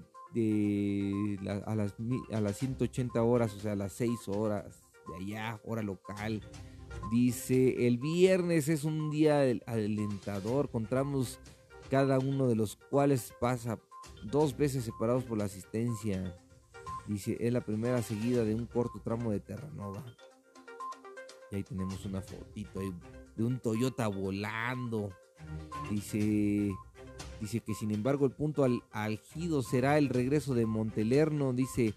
a, 1.65 1.75
las, 1.75 1.95
a 2.33 2.41
las 2.43 2.59
180 2.59 3.23
horas, 3.23 3.55
o 3.55 3.59
sea, 3.59 3.73
a 3.73 3.77
las 3.77 3.95
6 3.95 4.29
horas 4.29 4.83
de 5.09 5.17
allá, 5.17 5.59
hora 5.65 5.83
local. 5.83 6.43
Dice, 7.11 7.87
el 7.87 7.97
viernes 7.97 8.69
es 8.69 8.85
un 8.85 9.11
día 9.11 9.41
alentador, 9.65 10.69
contamos 10.69 11.41
cada 11.91 12.19
uno 12.19 12.49
de 12.49 12.57
los 12.57 12.77
cuales 12.77 13.33
pasa 13.41 13.79
dos 14.23 14.55
veces 14.55 14.85
separados 14.85 15.25
por 15.25 15.39
la 15.39 15.45
asistencia. 15.45 16.37
Dice, 17.07 17.39
es 17.41 17.55
la 17.55 17.63
primera 17.63 18.03
seguida 18.03 18.45
de 18.45 18.55
un 18.55 18.67
corto 18.67 19.01
tramo 19.03 19.31
de 19.31 19.41
Terranova. 19.41 20.05
Y 21.51 21.57
ahí 21.57 21.63
tenemos 21.63 22.05
una 22.05 22.21
fotito 22.21 22.83
de 23.37 23.45
un 23.45 23.59
Toyota 23.59 24.09
volando. 24.09 25.11
Dice, 25.91 26.73
dice 27.41 27.61
que 27.61 27.75
sin 27.75 27.91
embargo 27.91 28.27
el 28.27 28.33
punto 28.33 28.65
al, 28.65 28.83
algido 28.91 29.63
será 29.63 29.99
el 29.99 30.09
regreso 30.09 30.55
de 30.55 30.67
Montelerno. 30.67 31.53
Dice, 31.53 31.95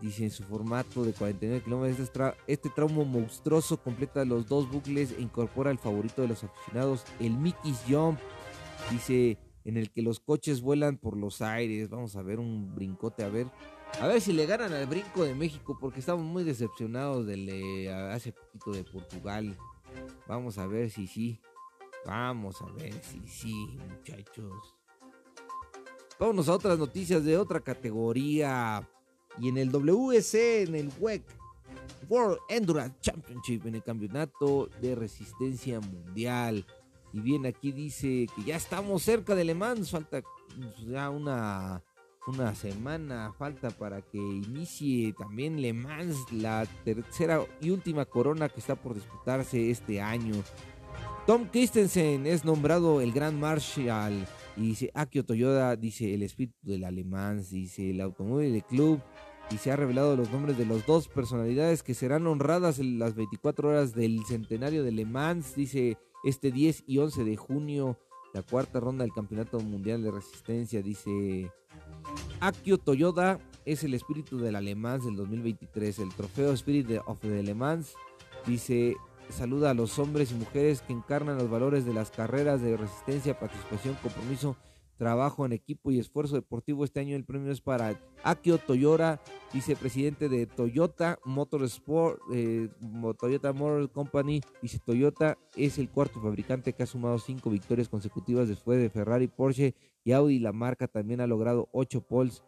dice 0.00 0.24
en 0.24 0.30
su 0.30 0.44
formato 0.44 1.04
de 1.04 1.12
49 1.12 1.62
kilómetros. 1.64 2.00
Este, 2.00 2.20
este 2.46 2.70
tramo 2.70 3.04
monstruoso 3.04 3.76
completa 3.78 4.24
los 4.24 4.46
dos 4.46 4.70
bucles 4.70 5.12
e 5.12 5.22
incorpora 5.22 5.70
el 5.70 5.78
favorito 5.78 6.22
de 6.22 6.28
los 6.28 6.44
aficionados, 6.44 7.04
el 7.20 7.32
Mickey's 7.32 7.82
Jump. 7.88 8.18
Dice, 8.90 9.38
en 9.64 9.78
el 9.78 9.90
que 9.90 10.02
los 10.02 10.20
coches 10.20 10.60
vuelan 10.60 10.98
por 10.98 11.16
los 11.16 11.42
aires. 11.42 11.88
Vamos 11.88 12.16
a 12.16 12.22
ver 12.22 12.38
un 12.38 12.74
brincote, 12.74 13.24
a 13.24 13.28
ver. 13.28 13.46
A 14.00 14.06
ver 14.06 14.20
si 14.20 14.32
le 14.32 14.46
ganan 14.46 14.72
al 14.72 14.86
brinco 14.86 15.24
de 15.24 15.34
México 15.34 15.78
porque 15.80 16.00
estamos 16.00 16.24
muy 16.24 16.42
decepcionados 16.42 17.26
de 17.26 17.90
hace 18.12 18.32
poquito 18.32 18.72
de 18.72 18.84
Portugal. 18.84 19.56
Vamos 20.26 20.58
a 20.58 20.66
ver 20.66 20.90
si 20.90 21.06
sí. 21.06 21.40
Vamos 22.06 22.60
a 22.60 22.66
ver 22.72 22.92
si 23.02 23.20
sí, 23.26 23.78
muchachos. 23.88 24.74
Vámonos 26.18 26.48
a 26.48 26.54
otras 26.54 26.78
noticias 26.78 27.24
de 27.24 27.36
otra 27.36 27.60
categoría. 27.60 28.88
Y 29.40 29.48
en 29.48 29.58
el 29.58 29.70
WC, 29.70 30.62
en 30.62 30.74
el 30.76 30.92
WEC, 31.00 31.24
World 32.08 32.38
Endurance 32.48 32.96
Championship, 33.00 33.66
en 33.66 33.76
el 33.76 33.82
campeonato 33.82 34.68
de 34.80 34.94
resistencia 34.94 35.80
mundial. 35.80 36.64
Y 37.12 37.20
bien, 37.20 37.46
aquí 37.46 37.72
dice 37.72 38.26
que 38.34 38.44
ya 38.44 38.56
estamos 38.56 39.02
cerca 39.02 39.34
de 39.34 39.44
Le 39.44 39.54
Mans. 39.54 39.90
Falta 39.90 40.22
ya 40.86 41.10
una 41.10 41.82
una 42.26 42.54
semana 42.54 43.32
falta 43.38 43.70
para 43.70 44.00
que 44.02 44.18
inicie 44.18 45.12
también 45.12 45.60
Le 45.60 45.72
Mans, 45.72 46.32
la 46.32 46.66
tercera 46.84 47.44
y 47.60 47.70
última 47.70 48.04
corona 48.04 48.48
que 48.48 48.60
está 48.60 48.76
por 48.76 48.94
disputarse 48.94 49.70
este 49.70 50.00
año. 50.00 50.34
Tom 51.26 51.48
Christensen 51.50 52.26
es 52.26 52.44
nombrado 52.44 53.00
el 53.00 53.12
Gran 53.12 53.38
Marshal 53.38 54.26
y 54.56 54.68
dice 54.68 54.90
Akio 54.94 55.24
Toyoda, 55.24 55.76
dice 55.76 56.14
el 56.14 56.22
espíritu 56.22 56.56
del 56.62 56.84
alemán, 56.84 57.42
dice 57.50 57.90
el 57.90 58.00
automóvil 58.00 58.52
del 58.52 58.64
club 58.64 59.00
y 59.50 59.58
se 59.58 59.70
ha 59.70 59.76
revelado 59.76 60.16
los 60.16 60.30
nombres 60.30 60.56
de 60.56 60.66
las 60.66 60.86
dos 60.86 61.08
personalidades 61.08 61.82
que 61.82 61.94
serán 61.94 62.26
honradas 62.26 62.78
en 62.78 62.98
las 62.98 63.14
24 63.14 63.68
horas 63.68 63.94
del 63.94 64.24
centenario 64.26 64.82
de 64.82 64.92
Le 64.92 65.04
Mans, 65.04 65.54
dice 65.54 65.98
este 66.24 66.50
10 66.50 66.84
y 66.86 66.98
11 66.98 67.24
de 67.24 67.36
junio, 67.36 67.98
la 68.32 68.42
cuarta 68.42 68.80
ronda 68.80 69.04
del 69.04 69.12
Campeonato 69.12 69.60
Mundial 69.60 70.02
de 70.02 70.10
Resistencia, 70.10 70.82
dice 70.82 71.50
Akio 72.40 72.78
Toyoda 72.78 73.38
es 73.64 73.84
el 73.84 73.94
espíritu 73.94 74.38
del 74.38 74.56
alemán 74.56 75.00
del 75.04 75.16
2023. 75.16 75.98
El 76.00 76.14
trofeo 76.14 76.52
Spirit 76.52 77.00
of 77.06 77.20
the 77.20 77.42
Le 77.42 77.54
Mans 77.54 77.94
dice 78.46 78.96
saluda 79.30 79.70
a 79.70 79.74
los 79.74 79.98
hombres 79.98 80.32
y 80.32 80.34
mujeres 80.34 80.82
que 80.82 80.92
encarnan 80.92 81.38
los 81.38 81.50
valores 81.50 81.84
de 81.84 81.94
las 81.94 82.10
carreras 82.10 82.60
de 82.60 82.76
resistencia, 82.76 83.38
participación, 83.38 83.96
compromiso 84.02 84.56
trabajo 84.96 85.44
en 85.44 85.52
equipo 85.52 85.90
y 85.90 85.98
esfuerzo 85.98 86.36
deportivo. 86.36 86.84
Este 86.84 87.00
año 87.00 87.16
el 87.16 87.24
premio 87.24 87.50
es 87.50 87.60
para 87.60 88.00
Akio 88.22 88.58
Toyota, 88.58 89.20
vicepresidente 89.52 90.28
de 90.28 90.46
Toyota 90.46 91.18
Motorsport, 91.24 92.20
eh, 92.32 92.68
Toyota 93.18 93.52
Motor 93.52 93.90
Company. 93.90 94.40
Dice 94.62 94.78
Toyota 94.84 95.36
es 95.56 95.78
el 95.78 95.90
cuarto 95.90 96.20
fabricante 96.20 96.72
que 96.72 96.82
ha 96.82 96.86
sumado 96.86 97.18
cinco 97.18 97.50
victorias 97.50 97.88
consecutivas 97.88 98.48
después 98.48 98.80
de 98.80 98.90
Ferrari, 98.90 99.26
Porsche 99.26 99.74
y 100.04 100.12
Audi. 100.12 100.38
La 100.38 100.52
marca 100.52 100.86
también 100.88 101.20
ha 101.20 101.26
logrado 101.26 101.68
ocho 101.72 102.00
poles. 102.00 102.44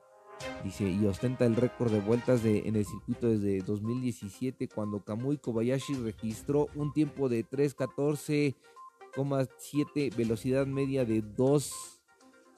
Dice, 0.62 0.90
y 0.90 1.06
ostenta 1.06 1.46
el 1.46 1.56
récord 1.56 1.90
de 1.90 2.00
vueltas 2.00 2.42
de, 2.42 2.68
en 2.68 2.76
el 2.76 2.84
circuito 2.84 3.26
desde 3.28 3.62
2017, 3.62 4.68
cuando 4.68 5.02
Kamui 5.02 5.38
Kobayashi 5.38 5.94
registró 5.94 6.68
un 6.74 6.92
tiempo 6.92 7.30
de 7.30 7.46
3.14,7, 7.46 10.14
velocidad 10.14 10.66
media 10.66 11.06
de 11.06 11.22
2 11.22 11.95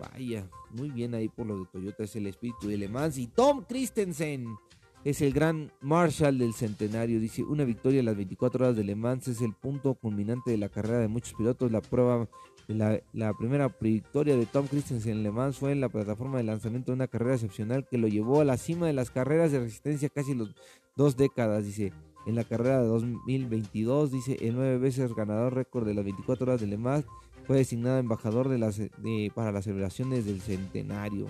Vaya, 0.00 0.48
muy 0.70 0.90
bien 0.90 1.14
ahí 1.14 1.28
por 1.28 1.46
lo 1.46 1.58
de 1.58 1.66
Toyota, 1.66 2.04
es 2.04 2.16
el 2.16 2.26
espíritu 2.26 2.68
de 2.68 2.76
Le 2.76 2.88
Mans. 2.88 3.18
Y 3.18 3.26
Tom 3.26 3.64
Christensen 3.66 4.46
es 5.04 5.22
el 5.22 5.32
gran 5.32 5.72
Marshall 5.80 6.38
del 6.38 6.52
centenario. 6.52 7.20
Dice, 7.20 7.42
una 7.42 7.64
victoria 7.64 8.00
en 8.00 8.06
las 8.06 8.16
24 8.16 8.64
horas 8.64 8.76
de 8.76 8.84
Le 8.84 8.94
Mans 8.94 9.28
es 9.28 9.40
el 9.40 9.54
punto 9.54 9.94
culminante 9.94 10.50
de 10.50 10.58
la 10.58 10.68
carrera 10.68 10.98
de 10.98 11.08
muchos 11.08 11.34
pilotos. 11.34 11.72
La 11.72 11.80
prueba, 11.80 12.28
la, 12.68 13.00
la 13.12 13.32
primera 13.34 13.74
victoria 13.80 14.36
de 14.36 14.46
Tom 14.46 14.66
Christensen 14.66 15.12
en 15.12 15.22
Le 15.22 15.30
Mans 15.30 15.56
fue 15.56 15.72
en 15.72 15.80
la 15.80 15.88
plataforma 15.88 16.38
de 16.38 16.44
lanzamiento 16.44 16.92
de 16.92 16.96
una 16.96 17.08
carrera 17.08 17.34
excepcional 17.34 17.86
que 17.88 17.98
lo 17.98 18.08
llevó 18.08 18.40
a 18.40 18.44
la 18.44 18.58
cima 18.58 18.86
de 18.86 18.92
las 18.92 19.10
carreras 19.10 19.52
de 19.52 19.60
resistencia 19.60 20.08
casi 20.10 20.34
los 20.34 20.54
dos 20.96 21.16
décadas. 21.16 21.64
Dice, 21.64 21.92
en 22.26 22.34
la 22.34 22.44
carrera 22.44 22.80
de 22.80 22.88
2022. 22.88 24.12
Dice, 24.12 24.36
el 24.40 24.54
nueve 24.54 24.78
veces 24.78 25.14
ganador 25.14 25.54
récord 25.54 25.86
de 25.86 25.94
las 25.94 26.04
24 26.04 26.44
horas 26.44 26.60
de 26.60 26.66
Le 26.66 26.78
Mans 26.78 27.04
fue 27.46 27.56
designado 27.56 27.98
embajador 27.98 28.48
de 28.48 28.58
las, 28.58 28.80
para 29.34 29.52
las 29.52 29.64
celebraciones 29.64 30.24
del 30.24 30.40
centenario. 30.40 31.26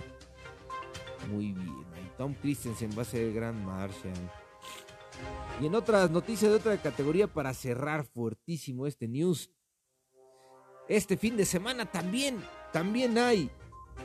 Muy 1.30 1.52
bien. 1.52 1.90
Tom 2.18 2.35
Christensen 2.35 2.90
va 2.97 3.02
a 3.02 3.06
ser 3.06 3.23
el 3.23 3.35
gran 3.35 3.64
Marshall. 3.64 4.12
Y 5.61 5.66
en 5.66 5.75
otras 5.75 6.11
noticias 6.11 6.50
de 6.50 6.56
otra 6.56 6.76
categoría 6.76 7.26
para 7.26 7.54
cerrar 7.54 8.04
fuertísimo 8.04 8.87
este 8.87 9.09
news. 9.09 9.50
Este 10.88 11.16
fin 11.16 11.37
de 11.37 11.44
semana 11.44 11.87
también, 11.87 12.42
también 12.73 13.16
hay 13.16 13.50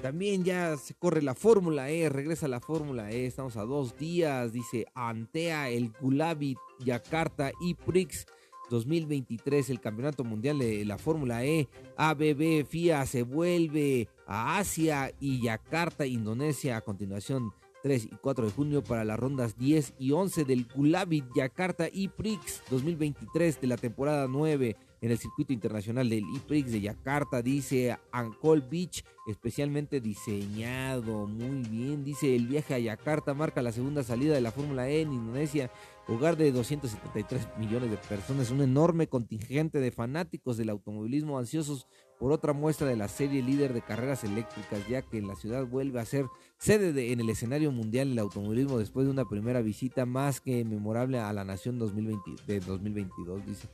también 0.01 0.43
ya 0.43 0.77
se 0.77 0.93
corre 0.93 1.21
la 1.21 1.35
Fórmula 1.35 1.89
E, 1.89 2.09
regresa 2.09 2.47
la 2.47 2.59
Fórmula 2.59 3.11
E, 3.11 3.25
estamos 3.25 3.57
a 3.57 3.65
dos 3.65 3.97
días, 3.97 4.53
dice 4.53 4.85
Antea, 4.93 5.69
el 5.69 5.91
Gulabi, 5.99 6.57
Yakarta 6.79 7.51
y 7.61 7.73
Prix 7.73 8.25
2023, 8.69 9.69
el 9.69 9.79
Campeonato 9.79 10.23
Mundial 10.23 10.59
de 10.59 10.85
la 10.85 10.97
Fórmula 10.97 11.45
E, 11.45 11.67
ABB, 11.97 12.65
FIA 12.65 13.05
se 13.05 13.23
vuelve 13.23 14.07
a 14.27 14.57
Asia 14.57 15.11
y 15.19 15.41
Yakarta, 15.41 16.05
Indonesia, 16.05 16.77
a 16.77 16.81
continuación 16.81 17.51
3 17.83 18.05
y 18.05 18.15
4 18.19 18.45
de 18.45 18.51
junio 18.51 18.83
para 18.83 19.05
las 19.05 19.19
rondas 19.19 19.57
10 19.57 19.93
y 19.99 20.11
11 20.11 20.43
del 20.45 20.65
Gulabi, 20.73 21.23
Yakarta 21.35 21.87
y 21.91 22.07
Prix 22.07 22.63
2023 22.71 23.61
de 23.61 23.67
la 23.67 23.77
temporada 23.77 24.27
9 24.27 24.75
en 25.05 25.11
el 25.11 25.19
circuito 25.19 25.53
internacional 25.53 26.09
del 26.09 26.23
IPRIX 26.35 26.71
de 26.71 26.81
Yakarta, 26.81 27.43
dice 27.43 27.95
Ancol 28.11 28.61
Beach, 28.61 29.03
especialmente 29.27 30.01
diseñado, 30.01 31.27
muy 31.27 31.61
bien, 31.69 32.03
dice 32.03 32.35
el 32.35 32.47
viaje 32.47 32.73
a 32.73 32.79
Yakarta 32.79 33.35
marca 33.35 33.61
la 33.61 33.71
segunda 33.71 34.03
salida 34.03 34.33
de 34.33 34.41
la 34.41 34.51
Fórmula 34.51 34.89
E 34.89 35.01
en 35.01 35.13
Indonesia, 35.13 35.69
hogar 36.07 36.37
de 36.37 36.51
273 36.51 37.49
millones 37.59 37.91
de 37.91 37.97
personas, 37.97 38.49
un 38.49 38.61
enorme 38.61 39.07
contingente 39.07 39.79
de 39.79 39.91
fanáticos 39.91 40.57
del 40.57 40.69
automovilismo 40.69 41.37
ansiosos 41.37 41.87
por 42.19 42.31
otra 42.31 42.53
muestra 42.53 42.87
de 42.87 42.95
la 42.95 43.07
serie 43.07 43.43
líder 43.43 43.73
de 43.73 43.83
carreras 43.83 44.23
eléctricas, 44.23 44.87
ya 44.87 45.03
que 45.03 45.21
la 45.21 45.35
ciudad 45.35 45.67
vuelve 45.67 45.99
a 45.99 46.05
ser 46.05 46.25
sede 46.57 47.11
en 47.11 47.19
el 47.19 47.29
escenario 47.29 47.71
mundial 47.71 48.09
del 48.09 48.19
automovilismo 48.19 48.79
después 48.79 49.05
de 49.05 49.11
una 49.11 49.25
primera 49.25 49.61
visita 49.61 50.07
más 50.07 50.41
que 50.41 50.65
memorable 50.65 51.19
a 51.19 51.31
la 51.31 51.43
nación 51.43 51.77
2020, 51.77 52.31
de 52.47 52.59
2022, 52.59 53.45
dice. 53.45 53.67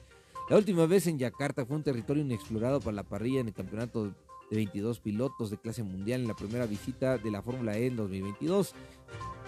La 0.49 0.57
última 0.57 0.85
vez 0.85 1.07
en 1.07 1.17
Yakarta 1.17 1.65
fue 1.65 1.77
un 1.77 1.83
territorio 1.83 2.23
inexplorado 2.23 2.79
para 2.81 2.95
la 2.95 3.03
parrilla 3.03 3.39
en 3.39 3.47
el 3.47 3.53
campeonato 3.53 4.13
de 4.51 4.57
22 4.57 4.99
pilotos 4.99 5.49
de 5.49 5.57
clase 5.57 5.81
mundial 5.81 6.21
en 6.21 6.27
la 6.27 6.35
primera 6.35 6.65
visita 6.65 7.17
de 7.17 7.31
la 7.31 7.41
Fórmula 7.41 7.77
E 7.77 7.87
en 7.87 7.95
2022. 7.95 8.73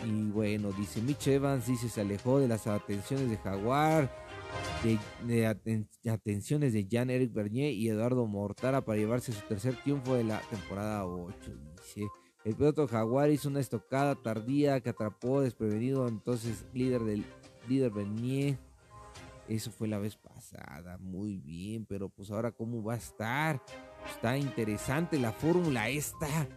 Y 0.06 0.32
bueno, 0.32 0.72
dice 0.72 1.02
Mitch 1.02 1.28
Evans, 1.28 1.68
dice 1.68 1.90
se 1.90 2.02
alejó 2.02 2.40
de 2.40 2.48
las 2.48 2.68
atenciones 2.68 3.30
de 3.30 3.38
Jaguar, 3.38 4.10
de, 5.26 5.46
atenciones 6.10 6.74
de 6.74 6.86
Jean-Eric 6.86 7.34
Bernier 7.34 7.74
y 7.74 7.90
Eduardo 7.90 8.26
Mortara 8.26 8.82
para 8.82 8.98
llevarse 8.98 9.34
su 9.34 9.42
tercer 9.42 9.76
triunfo 9.84 10.16
de 10.16 10.24
la 10.24 10.42
temporada 10.50 11.06
8. 11.06 11.36
Dice, 11.78 12.08
el 12.46 12.56
piloto 12.56 12.88
Jaguar 12.88 13.30
hizo 13.30 13.50
una 13.50 13.60
estocada 13.60 14.16
tardía 14.16 14.80
que 14.82 14.90
atrapó 14.90 15.42
desprevenido 15.42 16.08
entonces 16.08 16.66
líder 16.74 17.04
del 17.04 17.26
líder 17.68 17.92
Bernier 17.92 18.58
eso 19.48 19.72
fue 19.72 19.88
la 19.88 20.00
vez 20.00 20.16
pasada, 20.16 20.98
muy 21.00 21.38
bien, 21.38 21.86
pero 21.86 22.10
pues 22.10 22.32
ahora 22.32 22.52
cómo 22.52 22.84
va 22.84 22.94
a 22.94 22.98
estar. 22.98 23.62
Está 24.14 24.38
interesante 24.38 25.20
la 25.20 25.32
fórmula 25.32 25.90
esta, 25.90 26.48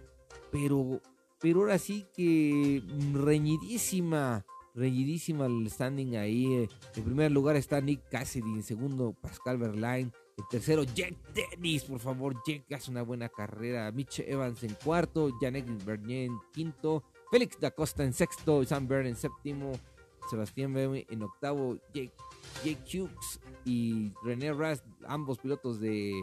pero, 0.53 1.01
pero 1.40 1.61
ahora 1.61 1.79
sí 1.79 2.07
que 2.14 2.83
reñidísima, 3.12 4.44
reñidísima 4.75 5.46
el 5.46 5.68
standing 5.70 6.16
ahí. 6.16 6.68
En 6.94 7.05
primer 7.05 7.33
lugar 7.33 7.57
está 7.57 7.81
Nick 7.81 8.09
Cassidy, 8.09 8.53
en 8.55 8.62
segundo 8.62 9.12
Pascal 9.20 9.59
Verlaine, 9.59 10.12
en 10.38 10.44
tercero 10.51 10.85
Jack 10.85 11.14
Dennis, 11.33 11.85
por 11.85 11.99
favor, 11.99 12.37
Jack 12.46 12.70
hace 12.72 12.90
una 12.90 13.03
buena 13.03 13.29
carrera. 13.29 13.90
Mitch 13.90 14.20
Evans 14.20 14.62
en 14.62 14.75
cuarto, 14.85 15.31
Janek 15.40 15.85
Bernier 15.85 16.27
en 16.27 16.38
quinto, 16.53 17.03
Félix 17.31 17.59
da 17.59 17.70
Costa 17.70 18.05
en 18.05 18.12
sexto, 18.12 18.64
Sam 18.64 18.87
Byrne 18.87 19.09
en 19.11 19.16
séptimo. 19.16 19.72
Sebastián 20.28 20.72
Beme 20.72 21.06
en 21.08 21.22
octavo, 21.22 21.78
Jake, 21.94 22.12
Hughes 22.64 23.40
y 23.64 24.12
René 24.24 24.52
Rast, 24.52 24.84
ambos 25.06 25.38
pilotos 25.38 25.80
de, 25.80 26.22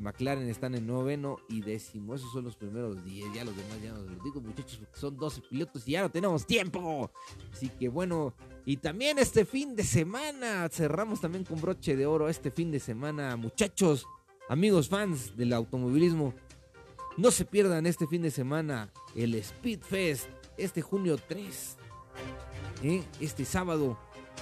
McLaren 0.00 0.48
están 0.48 0.74
en 0.74 0.86
noveno 0.86 1.38
y 1.48 1.60
décimo. 1.60 2.14
Esos 2.14 2.32
son 2.32 2.44
los 2.44 2.56
primeros 2.56 3.04
10. 3.04 3.34
Ya 3.34 3.44
los 3.44 3.56
demás 3.56 3.82
ya 3.82 3.92
no 3.92 4.02
los 4.02 4.22
digo, 4.22 4.40
muchachos, 4.40 4.78
porque 4.78 4.98
son 4.98 5.16
12 5.16 5.42
pilotos 5.50 5.86
y 5.86 5.92
ya 5.92 6.02
no 6.02 6.10
tenemos 6.10 6.46
tiempo. 6.46 7.10
Así 7.52 7.68
que 7.68 7.88
bueno, 7.88 8.34
y 8.64 8.76
también 8.76 9.18
este 9.18 9.44
fin 9.44 9.74
de 9.74 9.84
semana 9.84 10.68
cerramos 10.70 11.20
también 11.20 11.44
con 11.44 11.60
broche 11.60 11.96
de 11.96 12.06
oro. 12.06 12.28
Este 12.28 12.50
fin 12.50 12.70
de 12.70 12.80
semana, 12.80 13.36
muchachos, 13.36 14.06
amigos 14.48 14.88
fans 14.88 15.36
del 15.36 15.52
automovilismo, 15.52 16.34
no 17.16 17.30
se 17.30 17.44
pierdan 17.44 17.86
este 17.86 18.06
fin 18.06 18.22
de 18.22 18.30
semana 18.30 18.92
el 19.14 19.34
Speed 19.34 19.80
Fest, 19.80 20.28
este 20.56 20.80
junio 20.80 21.16
3 21.16 21.78
¿eh? 22.82 23.02
este 23.20 23.44
sábado. 23.44 23.98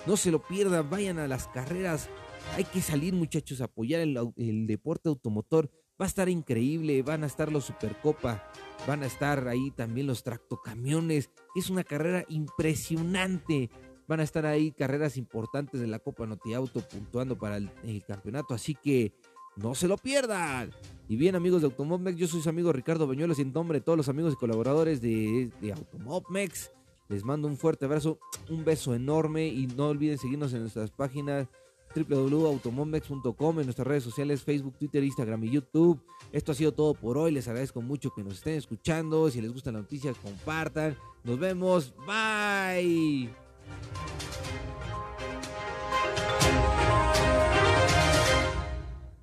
No 0.06 0.16
se 0.16 0.30
lo 0.30 0.42
pierdan, 0.42 0.88
vayan 0.88 1.18
a 1.18 1.28
las 1.28 1.48
carreras. 1.48 2.08
Hay 2.56 2.64
que 2.64 2.80
salir 2.80 3.14
muchachos 3.14 3.60
a 3.60 3.64
apoyar 3.64 4.00
el, 4.00 4.66
deporte 4.66 5.08
automotor. 5.08 5.70
Va 6.00 6.06
a 6.06 6.08
estar 6.08 6.28
increíble, 6.28 7.02
van 7.02 7.24
a 7.24 7.26
estar 7.26 7.52
los 7.52 7.66
Supercopa, 7.66 8.50
van 8.86 9.02
a 9.02 9.06
estar 9.06 9.46
ahí 9.48 9.70
también 9.70 10.06
los 10.06 10.22
tractocamiones. 10.22 11.30
Es 11.54 11.68
una 11.68 11.84
carrera 11.84 12.24
impresionante. 12.28 13.70
Van 14.08 14.20
a 14.20 14.24
estar 14.24 14.46
ahí 14.46 14.72
carreras 14.72 15.16
importantes 15.16 15.80
de 15.80 15.86
la 15.86 15.98
Copa 15.98 16.26
Noti 16.26 16.54
Auto 16.54 16.80
puntuando 16.80 17.38
para 17.38 17.58
el, 17.58 18.02
campeonato. 18.08 18.54
Así 18.54 18.74
que 18.74 19.12
no 19.56 19.74
se 19.74 19.86
lo 19.86 19.98
pierdan. 19.98 20.70
Y 21.08 21.16
bien, 21.16 21.36
amigos 21.36 21.60
de 21.60 21.66
Automobmex, 21.66 22.16
yo 22.16 22.26
soy 22.26 22.40
su 22.40 22.48
amigo 22.48 22.72
Ricardo 22.72 23.06
Beñuelos 23.06 23.38
y 23.38 23.42
en 23.42 23.52
nombre 23.52 23.78
de 23.78 23.84
todos 23.84 23.98
los 23.98 24.08
amigos 24.08 24.32
y 24.32 24.36
colaboradores 24.36 25.00
de, 25.02 25.50
de 25.60 25.72
Automobmex 25.72 26.70
les 27.10 27.24
mando 27.24 27.48
un 27.48 27.56
fuerte 27.56 27.84
abrazo, 27.84 28.18
un 28.48 28.64
beso 28.64 28.94
enorme 28.94 29.48
y 29.48 29.66
no 29.66 29.88
olviden 29.88 30.16
seguirnos 30.16 30.54
en 30.54 30.60
nuestras 30.60 30.90
páginas 30.90 31.48
www.automomex.com, 31.94 33.58
en 33.58 33.66
nuestras 33.66 33.86
redes 33.86 34.04
sociales 34.04 34.44
Facebook, 34.44 34.78
Twitter, 34.78 35.02
Instagram 35.02 35.42
y 35.44 35.50
YouTube. 35.50 36.00
Esto 36.32 36.52
ha 36.52 36.54
sido 36.54 36.72
todo 36.72 36.94
por 36.94 37.18
hoy. 37.18 37.32
Les 37.32 37.48
agradezco 37.48 37.82
mucho 37.82 38.12
que 38.14 38.22
nos 38.22 38.34
estén 38.34 38.54
escuchando. 38.54 39.28
Si 39.28 39.40
les 39.40 39.52
gusta 39.52 39.72
la 39.72 39.80
noticia, 39.80 40.14
compartan. 40.14 40.96
Nos 41.24 41.38
vemos. 41.38 41.92
Bye. 42.06 43.28